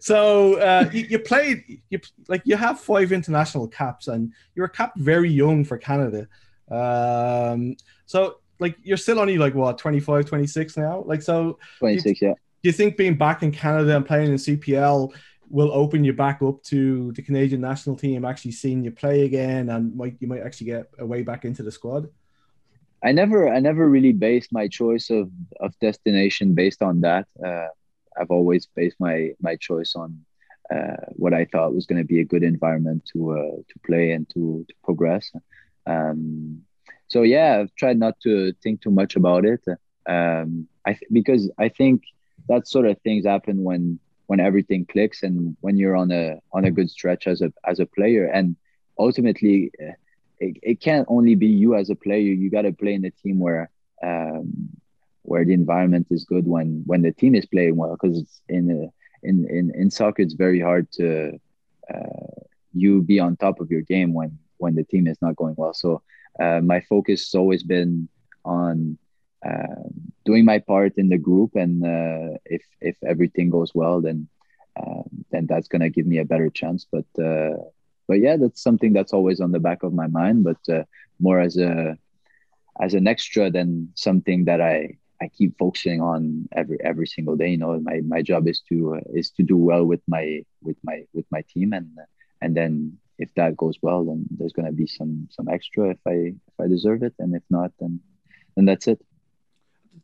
so 0.00 0.56
uh, 0.56 0.90
you, 0.92 1.06
you, 1.10 1.18
played, 1.18 1.80
you 1.88 2.00
like 2.28 2.42
you 2.44 2.56
have 2.56 2.78
five 2.78 3.10
international 3.10 3.68
caps, 3.68 4.08
and 4.08 4.32
you 4.54 4.62
were 4.62 4.68
capped 4.68 4.98
very 4.98 5.30
young 5.30 5.64
for 5.64 5.78
Canada. 5.78 6.28
Um, 6.70 7.76
so, 8.06 8.38
like, 8.58 8.76
you're 8.82 8.96
still 8.96 9.18
only 9.18 9.38
like 9.38 9.54
what 9.54 9.78
25, 9.78 10.26
26 10.26 10.76
now. 10.76 11.02
Like, 11.06 11.22
so 11.22 11.58
26, 11.78 12.20
do 12.20 12.26
you, 12.26 12.30
yeah. 12.30 12.34
Do 12.34 12.68
you 12.68 12.72
think 12.72 12.96
being 12.96 13.16
back 13.16 13.42
in 13.42 13.52
Canada 13.52 13.96
and 13.96 14.04
playing 14.04 14.30
in 14.30 14.34
CPL? 14.34 15.12
will 15.50 15.72
open 15.72 16.04
you 16.04 16.12
back 16.12 16.40
up 16.42 16.62
to 16.62 17.12
the 17.12 17.22
Canadian 17.22 17.60
national 17.60 17.96
team 17.96 18.24
actually 18.24 18.52
seeing 18.52 18.84
you 18.84 18.92
play 18.92 19.24
again 19.24 19.68
and 19.68 19.94
might 19.96 20.16
you 20.20 20.28
might 20.28 20.42
actually 20.42 20.68
get 20.68 20.86
a 20.98 21.04
way 21.04 21.22
back 21.22 21.44
into 21.44 21.62
the 21.62 21.72
squad? 21.72 22.08
I 23.02 23.12
never 23.12 23.48
I 23.52 23.58
never 23.60 23.88
really 23.88 24.12
based 24.12 24.52
my 24.52 24.68
choice 24.68 25.10
of, 25.10 25.30
of 25.58 25.78
destination 25.80 26.54
based 26.54 26.82
on 26.82 27.00
that. 27.00 27.26
Uh, 27.44 27.66
I've 28.18 28.30
always 28.30 28.66
based 28.66 28.96
my 29.00 29.30
my 29.40 29.56
choice 29.56 29.94
on 29.96 30.24
uh, 30.72 31.04
what 31.10 31.34
I 31.34 31.46
thought 31.46 31.74
was 31.74 31.86
going 31.86 32.00
to 32.00 32.06
be 32.06 32.20
a 32.20 32.24
good 32.24 32.44
environment 32.44 33.08
to 33.12 33.32
uh, 33.32 33.56
to 33.56 33.78
play 33.84 34.12
and 34.12 34.28
to, 34.30 34.64
to 34.68 34.74
progress. 34.84 35.32
Um, 35.90 36.62
so 37.08 37.22
yeah, 37.22 37.58
I've 37.60 37.74
tried 37.74 37.98
not 37.98 38.14
to 38.24 38.52
think 38.62 38.82
too 38.82 38.90
much 38.90 39.16
about 39.16 39.44
it. 39.44 39.62
Um, 40.08 40.68
I 40.86 40.92
th- 40.92 41.10
because 41.12 41.50
I 41.58 41.68
think 41.68 42.02
that 42.48 42.68
sort 42.68 42.86
of 42.86 42.98
things 43.00 43.26
happen 43.26 43.62
when 43.64 43.98
when 44.26 44.40
everything 44.40 44.86
clicks 44.86 45.22
and 45.22 45.56
when 45.60 45.76
you're 45.76 45.96
on 45.96 46.10
a 46.12 46.40
on 46.52 46.64
a 46.64 46.70
good 46.70 46.90
stretch 46.90 47.26
as 47.26 47.40
a 47.42 47.52
as 47.66 47.80
a 47.80 47.86
player. 47.86 48.26
And 48.26 48.56
ultimately 48.98 49.70
eh, 49.80 49.92
it, 50.38 50.56
it 50.62 50.80
can't 50.80 51.06
only 51.08 51.34
be 51.34 51.46
you 51.46 51.74
as 51.74 51.90
a 51.90 51.96
player. 51.96 52.32
You 52.42 52.50
got 52.50 52.62
to 52.62 52.72
play 52.72 52.94
in 52.94 53.04
a 53.04 53.10
team 53.10 53.38
where 53.38 53.70
um, 54.02 54.68
where 55.22 55.44
the 55.44 55.54
environment 55.54 56.06
is 56.10 56.24
good 56.24 56.46
when 56.46 56.82
when 56.86 57.02
the 57.02 57.12
team 57.12 57.34
is 57.34 57.46
playing 57.46 57.76
well. 57.76 57.96
Because 58.00 58.40
in 58.48 58.70
a, 58.70 59.26
in, 59.26 59.46
in 59.50 59.72
in 59.74 59.90
soccer 59.90 60.22
it's 60.22 60.34
very 60.34 60.60
hard 60.60 60.90
to 60.92 61.38
uh, 61.92 62.40
you 62.72 63.02
be 63.02 63.18
on 63.20 63.36
top 63.36 63.60
of 63.60 63.70
your 63.70 63.82
game 63.82 64.12
when 64.14 64.38
when 64.60 64.74
the 64.74 64.84
team 64.84 65.06
is 65.06 65.18
not 65.20 65.36
going 65.36 65.54
well 65.56 65.74
so 65.74 66.02
uh, 66.40 66.60
my 66.60 66.80
focus 66.80 67.20
has 67.26 67.34
always 67.34 67.62
been 67.62 68.08
on 68.44 68.96
um, 69.46 70.12
doing 70.24 70.44
my 70.44 70.58
part 70.58 70.94
in 70.96 71.08
the 71.08 71.18
group, 71.18 71.54
and 71.54 71.84
uh, 71.84 72.36
if 72.44 72.62
if 72.80 72.96
everything 73.02 73.50
goes 73.50 73.74
well, 73.74 74.00
then 74.00 74.28
um, 74.80 75.24
then 75.30 75.46
that's 75.46 75.68
gonna 75.68 75.88
give 75.90 76.06
me 76.06 76.18
a 76.18 76.24
better 76.24 76.50
chance. 76.50 76.86
But 76.90 77.06
uh, 77.22 77.56
but 78.06 78.20
yeah, 78.20 78.36
that's 78.36 78.62
something 78.62 78.92
that's 78.92 79.12
always 79.12 79.40
on 79.40 79.52
the 79.52 79.60
back 79.60 79.82
of 79.82 79.94
my 79.94 80.06
mind, 80.06 80.44
but 80.44 80.58
uh, 80.72 80.84
more 81.18 81.40
as 81.40 81.56
a 81.56 81.96
as 82.80 82.94
an 82.94 83.06
extra 83.06 83.50
than 83.50 83.90
something 83.94 84.44
that 84.44 84.60
I 84.60 84.96
I 85.22 85.28
keep 85.28 85.56
focusing 85.58 86.00
on 86.00 86.48
every 86.54 86.78
every 86.82 87.06
single 87.06 87.36
day. 87.36 87.50
You 87.50 87.58
know, 87.58 87.80
my 87.80 88.00
my 88.06 88.22
job 88.22 88.46
is 88.46 88.60
to 88.68 88.96
uh, 88.96 89.00
is 89.14 89.30
to 89.32 89.42
do 89.42 89.56
well 89.56 89.84
with 89.84 90.02
my 90.06 90.42
with 90.62 90.76
my 90.82 91.04
with 91.14 91.26
my 91.30 91.42
team, 91.48 91.72
and 91.72 91.88
and 92.42 92.54
then 92.56 92.98
if 93.20 93.32
that 93.34 93.56
goes 93.56 93.76
well, 93.80 94.04
then 94.04 94.26
there's 94.30 94.52
gonna 94.52 94.72
be 94.72 94.86
some 94.86 95.28
some 95.30 95.48
extra 95.48 95.90
if 95.90 96.00
I 96.06 96.34
if 96.50 96.56
I 96.60 96.66
deserve 96.66 97.02
it, 97.02 97.14
and 97.18 97.34
if 97.34 97.42
not, 97.50 97.72
then 97.78 98.00
then 98.56 98.64
that's 98.64 98.88
it 98.88 99.00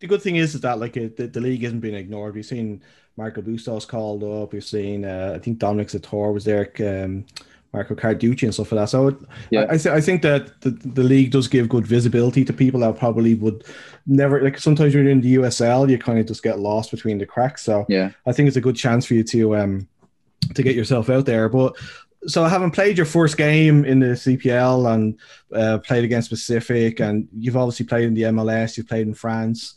the 0.01 0.07
good 0.07 0.23
thing 0.23 0.37
is, 0.37 0.55
is 0.55 0.61
that 0.63 0.79
like 0.79 0.97
it, 0.97 1.17
the, 1.17 1.27
the 1.27 1.41
league 1.41 1.65
isn't 1.65 1.81
being 1.81 1.95
ignored. 1.95 2.35
We've 2.35 2.45
seen 2.45 2.83
Marco 3.17 3.41
Bustos 3.43 3.87
called 3.87 4.23
up. 4.25 4.53
We've 4.53 4.65
seen 4.65 5.05
uh, 5.05 5.33
I 5.35 5.39
think 5.39 5.59
Dominick 5.59 5.89
Zator 5.89 6.33
was 6.33 6.45
there. 6.45 6.71
Um, 6.81 7.25
Marco 7.73 7.95
Carducci 7.95 8.45
and 8.45 8.55
stuff 8.55 8.73
like 8.73 8.83
that. 8.83 8.89
So 8.89 9.19
yeah, 9.51 9.63
I, 9.63 9.75
I, 9.75 9.77
th- 9.77 9.95
I 9.95 10.01
think 10.01 10.23
that 10.23 10.61
the, 10.63 10.71
the 10.71 11.03
league 11.03 11.31
does 11.31 11.47
give 11.47 11.69
good 11.69 11.87
visibility 11.87 12.43
to 12.45 12.53
people 12.53 12.81
that 12.81 12.99
probably 12.99 13.35
would 13.35 13.65
never 14.07 14.43
like. 14.43 14.59
Sometimes 14.59 14.95
when 14.95 15.05
you're 15.05 15.13
in 15.13 15.21
the 15.21 15.37
USL, 15.37 15.89
you 15.89 15.99
kind 15.99 16.19
of 16.19 16.27
just 16.27 16.43
get 16.43 16.59
lost 16.59 16.91
between 16.91 17.19
the 17.19 17.27
cracks. 17.27 17.63
So 17.63 17.85
yeah, 17.89 18.13
I 18.25 18.33
think 18.33 18.49
it's 18.49 18.57
a 18.57 18.63
good 18.63 18.77
chance 18.77 19.05
for 19.05 19.15
you 19.15 19.25
to 19.25 19.57
um 19.57 19.89
to 20.55 20.63
get 20.63 20.77
yourself 20.77 21.11
out 21.11 21.27
there. 21.27 21.49
But 21.49 21.77
so 22.27 22.45
having 22.45 22.71
played 22.71 22.97
your 22.97 23.07
first 23.07 23.37
game 23.37 23.85
in 23.85 24.01
the 24.01 24.07
CPL 24.07 24.93
and 24.95 25.19
uh, 25.53 25.79
played 25.79 26.05
against 26.05 26.31
Pacific, 26.31 27.01
and 27.01 27.29
you've 27.37 27.57
obviously 27.57 27.87
played 27.87 28.05
in 28.05 28.15
the 28.15 28.23
MLS, 28.23 28.77
you've 28.77 28.89
played 28.89 29.07
in 29.07 29.15
France 29.15 29.75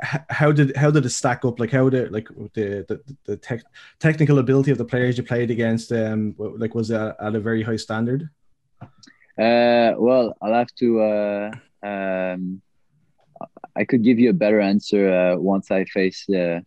how 0.00 0.52
did 0.52 0.76
how 0.76 0.90
did 0.90 1.04
it 1.04 1.10
stack 1.10 1.44
up? 1.44 1.58
Like 1.58 1.70
how 1.70 1.88
did 1.88 2.12
like 2.12 2.28
the 2.54 2.84
the, 2.88 3.00
the 3.24 3.36
tech, 3.36 3.62
technical 3.98 4.38
ability 4.38 4.70
of 4.70 4.78
the 4.78 4.84
players 4.84 5.16
you 5.16 5.24
played 5.24 5.50
against? 5.50 5.92
Um, 5.92 6.34
like 6.38 6.74
was 6.74 6.90
at 6.90 7.16
a 7.18 7.40
very 7.40 7.62
high 7.62 7.76
standard? 7.76 8.28
Uh, 9.38 9.94
well, 9.96 10.36
I'll 10.40 10.54
have 10.54 10.74
to. 10.78 11.00
Uh, 11.00 11.50
um, 11.82 12.60
I 13.74 13.84
could 13.84 14.02
give 14.02 14.18
you 14.18 14.30
a 14.30 14.34
better 14.34 14.60
answer 14.60 15.12
uh, 15.12 15.36
once 15.36 15.70
I 15.70 15.84
face 15.84 16.28
uh, 16.30 16.60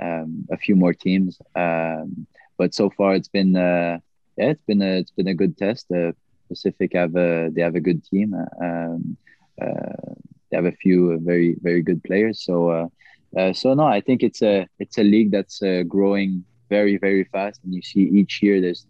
um, 0.00 0.46
a 0.50 0.56
few 0.56 0.76
more 0.76 0.94
teams. 0.94 1.40
Um, 1.54 2.26
but 2.56 2.74
so 2.74 2.90
far, 2.90 3.14
it's 3.14 3.28
been 3.28 3.56
uh, 3.56 3.98
yeah, 4.36 4.50
it's 4.50 4.62
been 4.66 4.82
a 4.82 4.98
it's 4.98 5.10
been 5.10 5.28
a 5.28 5.34
good 5.34 5.56
test. 5.56 5.86
Uh, 5.90 6.12
Pacific 6.48 6.92
have 6.94 7.16
a 7.16 7.50
they 7.52 7.62
have 7.62 7.74
a 7.74 7.80
good 7.80 8.04
team. 8.04 8.34
Um, 8.62 9.16
uh, 9.60 10.14
they 10.50 10.56
have 10.56 10.66
a 10.66 10.72
few 10.72 11.18
very 11.20 11.56
very 11.60 11.82
good 11.82 12.02
players. 12.04 12.44
So 12.44 12.70
uh, 12.70 12.88
uh, 13.36 13.52
so 13.52 13.74
no, 13.74 13.84
I 13.84 14.00
think 14.00 14.22
it's 14.22 14.42
a 14.42 14.66
it's 14.78 14.98
a 14.98 15.02
league 15.02 15.30
that's 15.30 15.62
uh, 15.62 15.82
growing 15.86 16.44
very 16.68 16.96
very 16.96 17.24
fast, 17.24 17.60
and 17.64 17.74
you 17.74 17.82
see 17.82 18.02
each 18.02 18.42
year 18.42 18.60
there's 18.60 18.86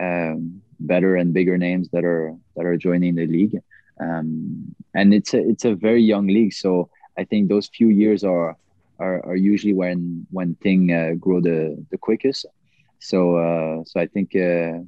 um, 0.00 0.62
better 0.80 1.16
and 1.16 1.32
bigger 1.32 1.58
names 1.58 1.88
that 1.92 2.04
are 2.04 2.34
that 2.56 2.64
are 2.64 2.76
joining 2.76 3.14
the 3.16 3.26
league, 3.26 3.58
um, 4.00 4.74
and 4.94 5.14
it's 5.14 5.34
a 5.34 5.40
it's 5.48 5.64
a 5.64 5.74
very 5.74 6.02
young 6.02 6.26
league. 6.26 6.52
So 6.52 6.90
I 7.16 7.24
think 7.24 7.48
those 7.48 7.68
few 7.68 7.88
years 7.88 8.22
are 8.22 8.56
are, 8.98 9.24
are 9.26 9.36
usually 9.36 9.74
when 9.74 10.26
when 10.30 10.54
thing 10.56 10.92
uh, 10.92 11.14
grow 11.18 11.40
the 11.40 11.84
the 11.90 11.98
quickest. 11.98 12.46
So 12.98 13.36
uh, 13.36 13.84
so 13.84 14.00
I 14.00 14.06
think 14.06 14.34
uh, 14.34 14.80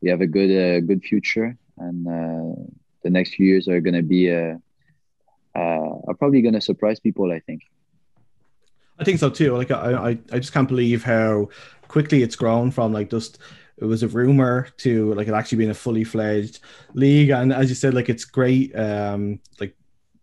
we 0.00 0.10
have 0.10 0.20
a 0.20 0.26
good 0.26 0.50
uh, 0.50 0.80
good 0.80 1.02
future, 1.02 1.56
and 1.76 2.06
uh, 2.06 2.62
the 3.02 3.10
next 3.10 3.34
few 3.34 3.46
years 3.46 3.68
are 3.68 3.80
to 3.80 4.02
be 4.02 4.32
uh, 4.32 4.56
uh, 5.54 5.94
are 6.06 6.14
probably 6.18 6.42
going 6.42 6.54
to 6.54 6.60
surprise 6.60 7.00
people. 7.00 7.32
I 7.32 7.40
think. 7.40 7.62
I 8.98 9.04
think 9.04 9.18
so 9.18 9.30
too. 9.30 9.56
Like 9.56 9.70
I, 9.70 9.92
I, 9.92 10.18
I 10.32 10.38
just 10.38 10.52
can't 10.52 10.68
believe 10.68 11.04
how 11.04 11.48
quickly 11.86 12.22
it's 12.22 12.36
grown 12.36 12.70
from 12.70 12.92
like 12.92 13.10
just 13.10 13.38
it 13.76 13.84
was 13.84 14.02
a 14.02 14.08
rumor 14.08 14.68
to 14.78 15.14
like 15.14 15.28
it 15.28 15.34
actually 15.34 15.58
being 15.58 15.70
a 15.70 15.74
fully 15.74 16.04
fledged 16.04 16.60
league. 16.94 17.30
And 17.30 17.52
as 17.52 17.68
you 17.68 17.74
said, 17.74 17.94
like 17.94 18.08
it's 18.08 18.24
great, 18.24 18.74
um, 18.76 19.40
like 19.60 19.76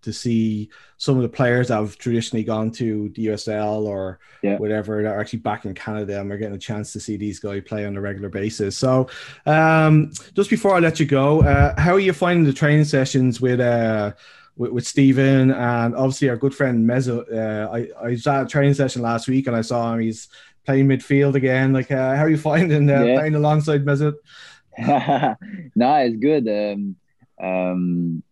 to 0.05 0.13
see 0.13 0.69
some 0.97 1.17
of 1.17 1.21
the 1.23 1.29
players 1.29 1.67
that 1.67 1.75
have 1.75 1.97
traditionally 1.97 2.43
gone 2.43 2.71
to 2.71 3.09
the 3.15 3.25
USL 3.27 3.85
or 3.85 4.19
Yeah. 4.41 4.57
whatever 4.57 5.03
that 5.03 5.13
are 5.13 5.19
actually 5.19 5.39
back 5.39 5.65
in 5.65 5.73
Canada 5.73 6.19
and 6.19 6.29
we're 6.29 6.37
getting 6.37 6.55
a 6.55 6.59
chance 6.59 6.93
to 6.93 6.99
see 6.99 7.17
these 7.17 7.39
guys 7.39 7.61
play 7.65 7.85
on 7.85 7.97
a 7.97 8.01
regular 8.01 8.29
basis. 8.29 8.77
So, 8.77 9.09
um, 9.45 10.11
just 10.33 10.49
before 10.49 10.75
I 10.75 10.79
let 10.79 10.99
you 10.99 11.05
go, 11.05 11.41
uh, 11.43 11.79
how 11.79 11.93
are 11.93 11.99
you 11.99 12.13
finding 12.13 12.45
the 12.45 12.53
training 12.53 12.85
sessions 12.85 13.41
with 13.41 13.59
uh, 13.59 14.13
with, 14.57 14.71
with 14.71 14.87
Stephen 14.87 15.51
and 15.51 15.95
obviously 15.95 16.29
our 16.29 16.37
good 16.37 16.55
friend 16.55 16.87
Mezzo? 16.87 17.25
Uh, 17.25 17.69
I 17.77 17.89
I 18.01 18.09
was 18.11 18.25
at 18.27 18.43
a 18.43 18.47
training 18.47 18.73
session 18.75 19.01
last 19.01 19.27
week 19.27 19.47
and 19.47 19.55
I 19.55 19.61
saw 19.61 19.93
him. 19.93 19.99
He's 19.99 20.29
playing 20.65 20.87
midfield 20.87 21.35
again. 21.35 21.73
Like, 21.73 21.91
uh, 21.91 22.15
how 22.15 22.23
are 22.23 22.29
you 22.29 22.37
finding 22.37 22.89
uh, 22.89 23.03
Yeah. 23.03 23.17
playing 23.19 23.35
alongside 23.35 23.85
Mezzo? 23.85 24.13
no, 24.77 25.95
it's 25.97 26.17
good. 26.17 26.47
Um, 26.47 26.95
um, 27.41 28.23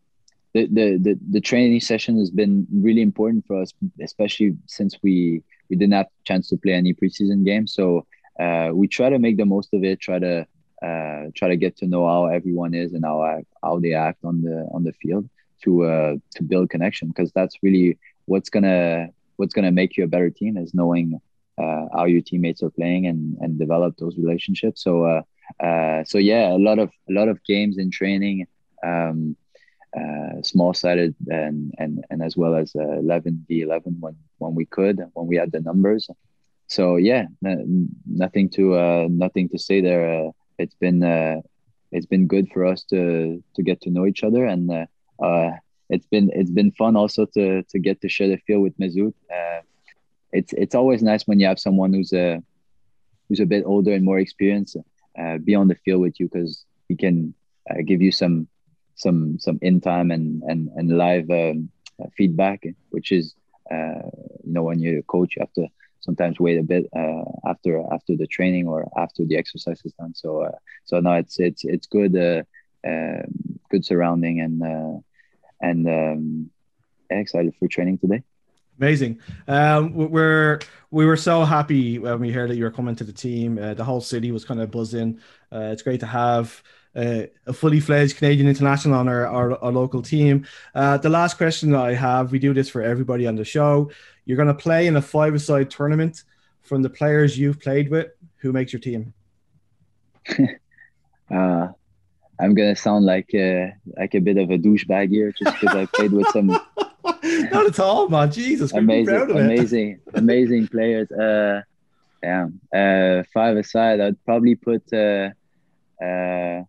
the, 0.54 0.68
the 0.68 0.98
the 1.02 1.20
the 1.32 1.42
training 1.42 1.80
session 1.80 2.18
has 2.20 2.30
been 2.30 2.68
really 2.72 3.02
important 3.02 3.46
for 3.48 3.62
us, 3.62 3.74
especially 4.02 4.56
since 4.68 4.98
we 5.04 5.42
we 5.70 5.76
didn't 5.76 5.94
have 5.94 6.08
chance 6.26 6.48
to 6.50 6.58
play 6.58 6.74
any 6.74 6.94
preseason 6.94 7.44
games. 7.44 7.74
So 7.74 8.06
uh, 8.39 8.70
we 8.74 8.88
try 8.88 9.10
to 9.10 9.20
make 9.20 9.38
the 9.38 9.46
most 9.46 9.74
of 9.74 9.84
it. 9.84 10.00
Try 10.00 10.20
to 10.20 10.48
uh, 10.82 11.24
try 11.36 11.48
to 11.50 11.58
get 11.58 11.78
to 11.78 11.88
know 11.88 12.08
how 12.08 12.26
everyone 12.26 12.74
is 12.74 12.94
and 12.94 13.04
how 13.04 13.42
how 13.63 13.80
they 13.80 13.94
act 13.94 14.24
on 14.24 14.42
the 14.44 14.68
on 14.74 14.84
the 14.84 14.94
field 14.94 15.28
to 15.63 15.86
uh, 15.86 16.16
to 16.36 16.44
build 16.44 16.70
connection 16.70 17.08
because 17.08 17.32
that's 17.32 17.58
really 17.63 17.98
what's 18.26 18.50
gonna 18.50 19.08
what's 19.38 19.54
gonna 19.54 19.72
make 19.72 19.98
you 19.98 20.04
a 20.04 20.08
better 20.08 20.30
team 20.30 20.58
is 20.58 20.74
knowing 20.74 21.20
uh, 21.58 21.86
how 21.94 22.06
your 22.06 22.22
teammates 22.22 22.62
are 22.62 22.70
playing 22.70 23.08
and 23.08 23.38
and 23.42 23.58
develop 23.58 23.98
those 23.98 24.18
relationships. 24.18 24.84
So. 24.84 25.06
Uh, 25.06 25.22
uh, 25.60 26.04
so 26.06 26.18
yeah, 26.18 26.52
a 26.54 26.58
lot 26.58 26.80
of 26.80 26.89
a 27.10 27.13
lot 27.13 27.28
of 27.28 27.44
games 27.44 27.78
in 27.78 27.92
training, 27.92 28.48
um, 28.84 29.36
uh, 29.95 30.41
small 30.41 30.73
sided 30.73 31.15
and 31.29 31.73
and 31.77 32.03
and 32.10 32.23
as 32.23 32.36
well 32.36 32.56
as 32.56 32.75
uh, 32.75 32.99
eleven 32.99 33.45
v 33.47 33.62
eleven 33.62 33.97
when 33.99 34.15
when 34.38 34.56
we 34.56 34.65
could 34.65 34.99
when 35.13 35.27
we 35.27 35.36
had 35.36 35.51
the 35.51 35.62
numbers. 35.62 36.10
So 36.67 36.95
yeah, 36.95 37.27
n- 37.45 37.89
nothing 38.06 38.49
to 38.51 38.75
uh, 38.75 39.08
nothing 39.10 39.49
to 39.49 39.60
say 39.60 39.82
there. 39.82 40.27
Uh, 40.27 40.32
it's 40.58 40.75
been 40.75 41.03
uh, 41.03 41.41
it's 41.91 42.06
been 42.06 42.27
good 42.27 42.49
for 42.51 42.65
us 42.65 42.84
to 42.86 43.43
to 43.56 43.63
get 43.63 43.82
to 43.82 43.89
know 43.89 44.06
each 44.06 44.23
other 44.23 44.45
and 44.45 44.71
uh, 44.71 45.51
it's 45.89 46.08
been 46.08 46.32
it's 46.34 46.51
been 46.51 46.71
fun 46.71 46.95
also 46.95 47.25
to 47.25 47.63
to 47.63 47.79
get 47.79 48.01
to 48.01 48.10
share 48.10 48.27
the 48.27 48.38
field 48.38 48.63
with. 48.63 48.73
Uh, 49.32 49.62
it's 50.32 50.53
it's 50.53 50.75
always 50.75 51.03
nice 51.03 51.27
when 51.27 51.39
you 51.39 51.45
have 51.45 51.60
someone 51.60 51.93
who's 51.93 52.13
a 52.13 52.41
who's 53.29 53.39
a 53.39 53.45
bit 53.45 53.63
older 53.65 53.93
and 53.93 54.03
more 54.03 54.19
experienced 54.19 54.77
uh, 55.19 55.38
be 55.38 55.53
on 55.56 55.67
the 55.67 55.75
field 55.86 56.01
with 56.01 56.19
you 56.19 56.27
because 56.27 56.65
he 56.89 56.95
can 56.95 57.34
give 57.86 58.01
you 58.01 58.12
some 58.12 58.47
some 58.95 59.38
some 59.39 59.60
in 59.62 59.82
time 59.82 60.12
and 60.12 60.41
and 60.43 60.69
and 60.75 60.97
live 60.97 61.29
um, 61.29 61.69
feedback, 62.17 62.63
which 62.89 63.12
is 63.12 63.36
uh, 63.71 64.10
you 64.43 64.53
know 64.53 64.63
when 64.63 64.79
you're 64.79 64.99
a 64.99 65.03
coach 65.03 65.36
you 65.36 65.41
have 65.41 65.53
to 65.53 65.67
sometimes 66.01 66.39
wait 66.39 66.58
a 66.58 66.63
bit 66.63 66.86
uh, 66.95 67.23
after 67.47 67.82
after 67.93 68.15
the 68.15 68.27
training 68.27 68.67
or 68.67 68.89
after 68.97 69.25
the 69.25 69.38
exercise 69.38 69.82
is 69.86 69.93
done. 69.93 70.13
So 70.13 70.43
uh, 70.43 70.51
so 70.86 70.99
no, 70.99 71.13
it's 71.13 71.39
it's 71.39 71.63
it's 71.63 71.88
good 71.88 72.15
uh, 72.15 72.43
uh, 72.88 73.23
good 73.69 73.86
surrounding 73.86 74.39
and 74.41 74.62
uh, 74.62 74.99
and 75.62 75.88
um, 75.88 76.49
excited 77.10 77.53
for 77.60 77.67
training 77.67 77.97
today. 77.99 78.23
Amazing. 78.79 79.19
Um, 79.47 79.93
we- 79.93 80.08
we're 80.08 80.60
we 80.91 81.06
were 81.06 81.17
so 81.17 81.43
happy 81.45 81.99
when 81.99 82.19
we 82.19 82.32
heard 82.32 82.49
that 82.49 82.56
you 82.56 82.63
were 82.63 82.71
coming 82.71 82.95
to 82.95 83.03
the 83.03 83.13
team. 83.13 83.58
Uh, 83.58 83.73
the 83.73 83.84
whole 83.84 84.01
city 84.01 84.32
was 84.32 84.45
kind 84.45 84.60
of 84.60 84.71
buzzing. 84.71 85.19
It's 85.51 85.84
great 85.84 85.99
to 86.01 86.08
have 86.08 86.62
uh, 86.95 87.23
a 87.47 87.53
fully 87.53 87.79
fledged 87.79 88.17
Canadian 88.17 88.47
international 88.47 88.95
on 88.95 89.08
our, 89.08 89.27
our, 89.27 89.63
our 89.63 89.71
local 89.71 90.01
team. 90.01 90.45
Uh, 90.75 90.97
the 90.97 91.10
last 91.10 91.38
question 91.38 91.71
that 91.71 91.82
I 91.82 91.93
have, 91.93 92.32
we 92.32 92.39
do 92.39 92.53
this 92.53 92.69
for 92.69 92.82
everybody 92.82 93.27
on 93.27 93.36
the 93.36 93.45
show. 93.45 93.91
You're 94.25 94.38
going 94.38 94.47
to 94.47 94.53
play 94.53 94.88
in 94.88 94.95
a 94.95 95.01
five-a-side 95.01 95.69
tournament. 95.69 96.23
From 96.62 96.82
the 96.82 96.89
players 96.89 97.38
you've 97.38 97.60
played 97.60 97.89
with, 97.89 98.08
who 98.38 98.53
makes 98.53 98.71
your 98.71 98.79
team? 98.79 99.13
Uh, 101.34 101.67
I'm 102.39 102.53
gonna 102.53 102.75
sound 102.75 103.06
like 103.06 103.34
uh, 103.34 103.67
like 103.97 104.13
a 104.13 104.19
bit 104.19 104.38
of 104.38 104.51
a 104.51 104.58
douchebag 104.58 105.10
here, 105.10 105.32
just 105.32 105.60
because 105.60 105.75
I 105.75 105.86
played 105.86 106.12
with 106.12 106.27
some 106.27 106.47
Not 107.23 107.65
at 107.65 107.79
all, 107.79 108.10
man. 108.10 108.32
Jesus, 108.32 108.71
amazing, 108.73 109.06
proud 109.06 109.29
of 109.29 109.38
it. 109.38 109.45
amazing, 109.45 109.99
amazing 110.13 110.67
players. 110.67 111.12
Uh, 111.12 111.62
yeah, 112.21 112.47
uh, 112.73 113.23
five 113.34 113.58
aside, 113.58 113.99
I'd 113.99 114.23
probably 114.25 114.56
put 114.56 114.84
uh, 114.93 115.29
uh, 116.03 116.63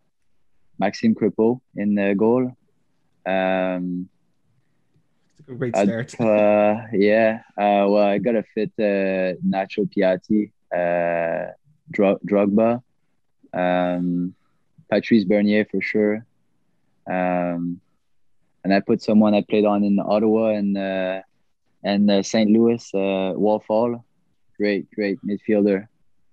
Maxime 0.79 1.15
Crepeau 1.15 1.61
in 1.77 1.95
the 1.95 2.15
goal. 2.15 2.53
Um, 3.27 4.09
a 5.49 5.55
great 5.55 5.77
start. 5.77 6.21
uh, 6.21 6.87
yeah, 6.93 7.41
uh, 7.57 7.85
well, 7.89 7.99
I 7.99 8.19
gotta 8.19 8.45
fit 8.55 8.73
uh, 8.79 9.37
Nacho 9.45 9.89
Piatti, 9.93 10.53
uh, 10.73 11.53
Dro- 11.91 12.21
Drogba, 12.27 12.83
um, 13.53 14.35
Patrice 14.91 15.25
Bernier 15.25 15.67
for 15.71 15.81
sure. 15.81 16.27
Um, 17.07 17.81
and 18.63 18.73
I 18.73 18.81
put 18.81 19.03
someone 19.03 19.35
I 19.35 19.43
played 19.43 19.67
on 19.67 19.85
in 19.85 19.99
Ottawa 19.99 20.49
and 20.55 20.77
uh, 20.79 21.21
and 21.83 22.11
uh, 22.11 22.23
St. 22.23 22.51
Louis, 22.51 22.83
uh, 22.95 23.33
Wal 23.37 23.61
Fall. 23.61 24.05
Great, 24.57 24.91
great 24.93 25.19
midfielder. 25.27 25.87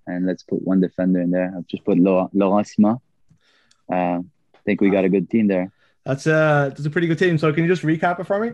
And 0.07 0.25
let's 0.25 0.43
put 0.43 0.61
one 0.61 0.79
defender 0.79 1.21
in 1.21 1.31
there. 1.31 1.53
I've 1.55 1.67
just 1.67 1.83
put 1.83 1.97
Laurent, 1.97 2.33
Laurent 2.33 2.65
Ciman. 2.65 2.99
I 3.89 4.23
think 4.65 4.81
we 4.81 4.89
got 4.89 5.05
a 5.05 5.09
good 5.09 5.29
team 5.29 5.47
there. 5.47 5.71
That's 6.05 6.25
a 6.27 6.71
that's 6.75 6.85
a 6.85 6.89
pretty 6.89 7.07
good 7.07 7.19
team. 7.19 7.37
So 7.37 7.51
can 7.53 7.63
you 7.63 7.69
just 7.69 7.83
recap 7.83 8.19
it 8.19 8.25
for 8.25 8.39
me? 8.39 8.51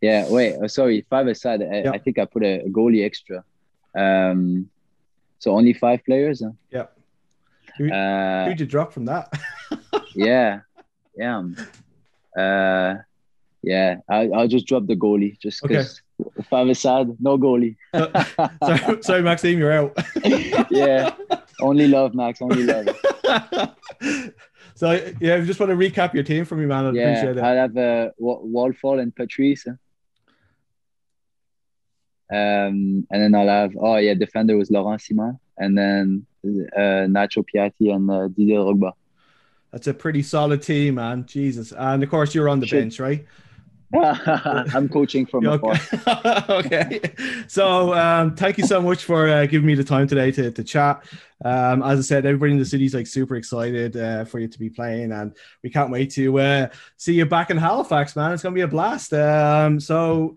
Yeah, 0.00 0.28
wait. 0.28 0.56
Oh, 0.60 0.66
sorry, 0.66 1.06
five 1.08 1.28
aside. 1.28 1.62
I. 1.62 1.90
I 1.94 1.98
think 1.98 2.18
I 2.18 2.24
put 2.24 2.42
a, 2.42 2.64
goalie 2.68 3.04
extra. 3.04 3.44
Um, 3.96 4.68
so 5.38 5.52
only 5.52 5.72
five 5.72 6.04
players. 6.04 6.42
huh? 6.42 6.50
Yeah. 6.70 6.86
Who, 7.78 7.90
Uh, 7.90 8.46
who'd 8.46 8.60
you 8.60 8.66
drop 8.66 8.92
from 8.92 9.04
that? 9.06 9.32
yeah, 10.14 10.60
yeah, 11.16 11.36
um, 11.38 11.56
uh, 12.36 12.96
yeah. 13.62 13.96
I'll, 14.08 14.34
I'll 14.34 14.48
just 14.48 14.66
drop 14.66 14.86
the 14.86 14.96
goalie 14.96 15.38
just 15.38 15.62
because 15.62 16.02
five 16.50 16.68
aside, 16.68 17.08
no 17.20 17.38
goalie. 17.38 17.76
sorry, 17.94 19.02
sorry, 19.02 19.22
Maxime, 19.22 19.58
you're 19.58 19.72
out. 19.72 19.96
yeah, 20.70 21.14
only 21.60 21.86
love, 21.88 22.14
Max. 22.14 22.42
Only 22.42 22.64
love. 22.64 22.88
so 24.82 24.90
yeah, 25.20 25.36
if 25.36 25.40
you 25.42 25.46
just 25.46 25.60
want 25.60 25.70
to 25.70 25.76
recap 25.76 26.12
your 26.12 26.24
team 26.24 26.44
for 26.44 26.56
me, 26.56 26.66
man, 26.66 26.86
I'd 26.86 26.94
Yeah, 26.96 27.10
appreciate 27.10 27.36
it. 27.36 27.40
I'll 27.40 27.54
have 27.56 27.76
uh, 27.76 28.10
Wa- 28.18 28.40
Wal 28.42 28.72
Fall 28.72 28.98
and 28.98 29.14
Patrice. 29.14 29.64
Um, 29.68 29.78
and 33.10 33.10
then 33.10 33.32
I'll 33.36 33.46
have 33.46 33.76
oh 33.78 33.96
yeah, 33.98 34.14
defender 34.14 34.56
was 34.56 34.72
Laurent 34.72 35.00
Ciman, 35.00 35.38
and 35.56 35.78
then 35.78 36.26
uh, 36.44 37.06
Nacho 37.06 37.44
Piatti 37.54 37.94
and 37.94 38.10
uh, 38.10 38.26
Didier 38.26 38.58
Drogba. 38.58 38.90
That's 39.70 39.86
a 39.86 39.94
pretty 39.94 40.22
solid 40.22 40.62
team, 40.62 40.96
man. 40.96 41.26
Jesus, 41.26 41.72
and 41.76 42.02
of 42.02 42.10
course 42.10 42.34
you're 42.34 42.48
on 42.48 42.58
the 42.58 42.66
Should- 42.66 42.80
bench, 42.80 42.98
right? 42.98 43.24
I'm 44.74 44.88
coaching 44.88 45.26
from 45.26 45.46
afar. 45.46 45.76
Okay. 46.48 47.00
So 47.46 47.92
um, 47.94 48.34
thank 48.36 48.58
you 48.58 48.66
so 48.66 48.80
much 48.80 49.04
for 49.04 49.28
uh, 49.28 49.46
giving 49.46 49.66
me 49.66 49.74
the 49.74 49.84
time 49.84 50.06
today 50.06 50.30
to, 50.32 50.50
to 50.50 50.64
chat. 50.64 51.04
Um, 51.44 51.82
as 51.82 51.98
I 51.98 52.02
said, 52.02 52.24
everybody 52.24 52.52
in 52.52 52.58
the 52.58 52.64
city's 52.64 52.94
like 52.94 53.06
super 53.06 53.36
excited 53.36 53.96
uh, 53.96 54.24
for 54.24 54.38
you 54.38 54.48
to 54.48 54.58
be 54.58 54.70
playing, 54.70 55.12
and 55.12 55.36
we 55.62 55.70
can't 55.70 55.90
wait 55.90 56.10
to 56.12 56.38
uh, 56.38 56.68
see 56.96 57.14
you 57.14 57.26
back 57.26 57.50
in 57.50 57.56
Halifax, 57.56 58.14
man. 58.14 58.32
It's 58.32 58.42
gonna 58.42 58.54
be 58.54 58.60
a 58.60 58.68
blast. 58.68 59.12
Um, 59.12 59.80
so 59.80 60.36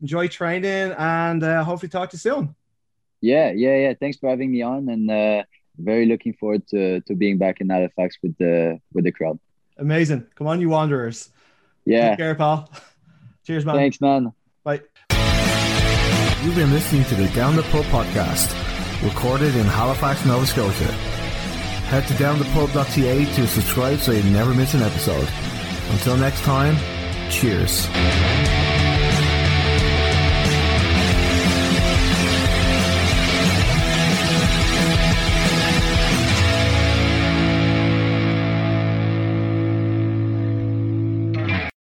enjoy 0.00 0.28
training, 0.28 0.94
and 0.98 1.42
uh, 1.42 1.64
hopefully 1.64 1.88
talk 1.88 2.10
to 2.10 2.14
you 2.14 2.18
soon. 2.18 2.54
Yeah, 3.20 3.52
yeah, 3.52 3.76
yeah. 3.76 3.94
Thanks 3.98 4.18
for 4.18 4.28
having 4.28 4.52
me 4.52 4.62
on, 4.62 4.88
and 4.88 5.10
uh, 5.10 5.44
very 5.78 6.06
looking 6.06 6.34
forward 6.34 6.66
to 6.68 7.00
to 7.02 7.14
being 7.14 7.38
back 7.38 7.60
in 7.60 7.70
Halifax 7.70 8.18
with 8.22 8.36
the 8.36 8.78
with 8.92 9.04
the 9.04 9.12
crowd. 9.12 9.38
Amazing. 9.78 10.26
Come 10.34 10.46
on, 10.46 10.60
you 10.60 10.68
Wanderers. 10.68 11.30
Yeah, 11.84 12.10
Take 12.10 12.18
care, 12.18 12.34
pal. 12.34 12.70
Cheers, 13.44 13.64
man. 13.64 13.76
thanks, 13.76 14.00
man. 14.00 14.32
Bye. 14.64 14.80
You've 16.42 16.56
been 16.56 16.70
listening 16.72 17.04
to 17.04 17.14
the 17.14 17.28
Down 17.34 17.56
the 17.56 17.62
Pub 17.64 17.84
podcast, 17.86 18.52
recorded 19.02 19.54
in 19.54 19.66
Halifax, 19.66 20.24
Nova 20.24 20.46
Scotia. 20.46 20.92
Head 21.92 22.06
to 22.08 22.14
downthepub.ca 22.14 23.24
to 23.34 23.46
subscribe 23.46 23.98
so 23.98 24.12
you 24.12 24.22
never 24.30 24.54
miss 24.54 24.74
an 24.74 24.82
episode. 24.82 25.28
Until 25.90 26.16
next 26.16 26.42
time, 26.42 26.76
cheers. 27.30 27.86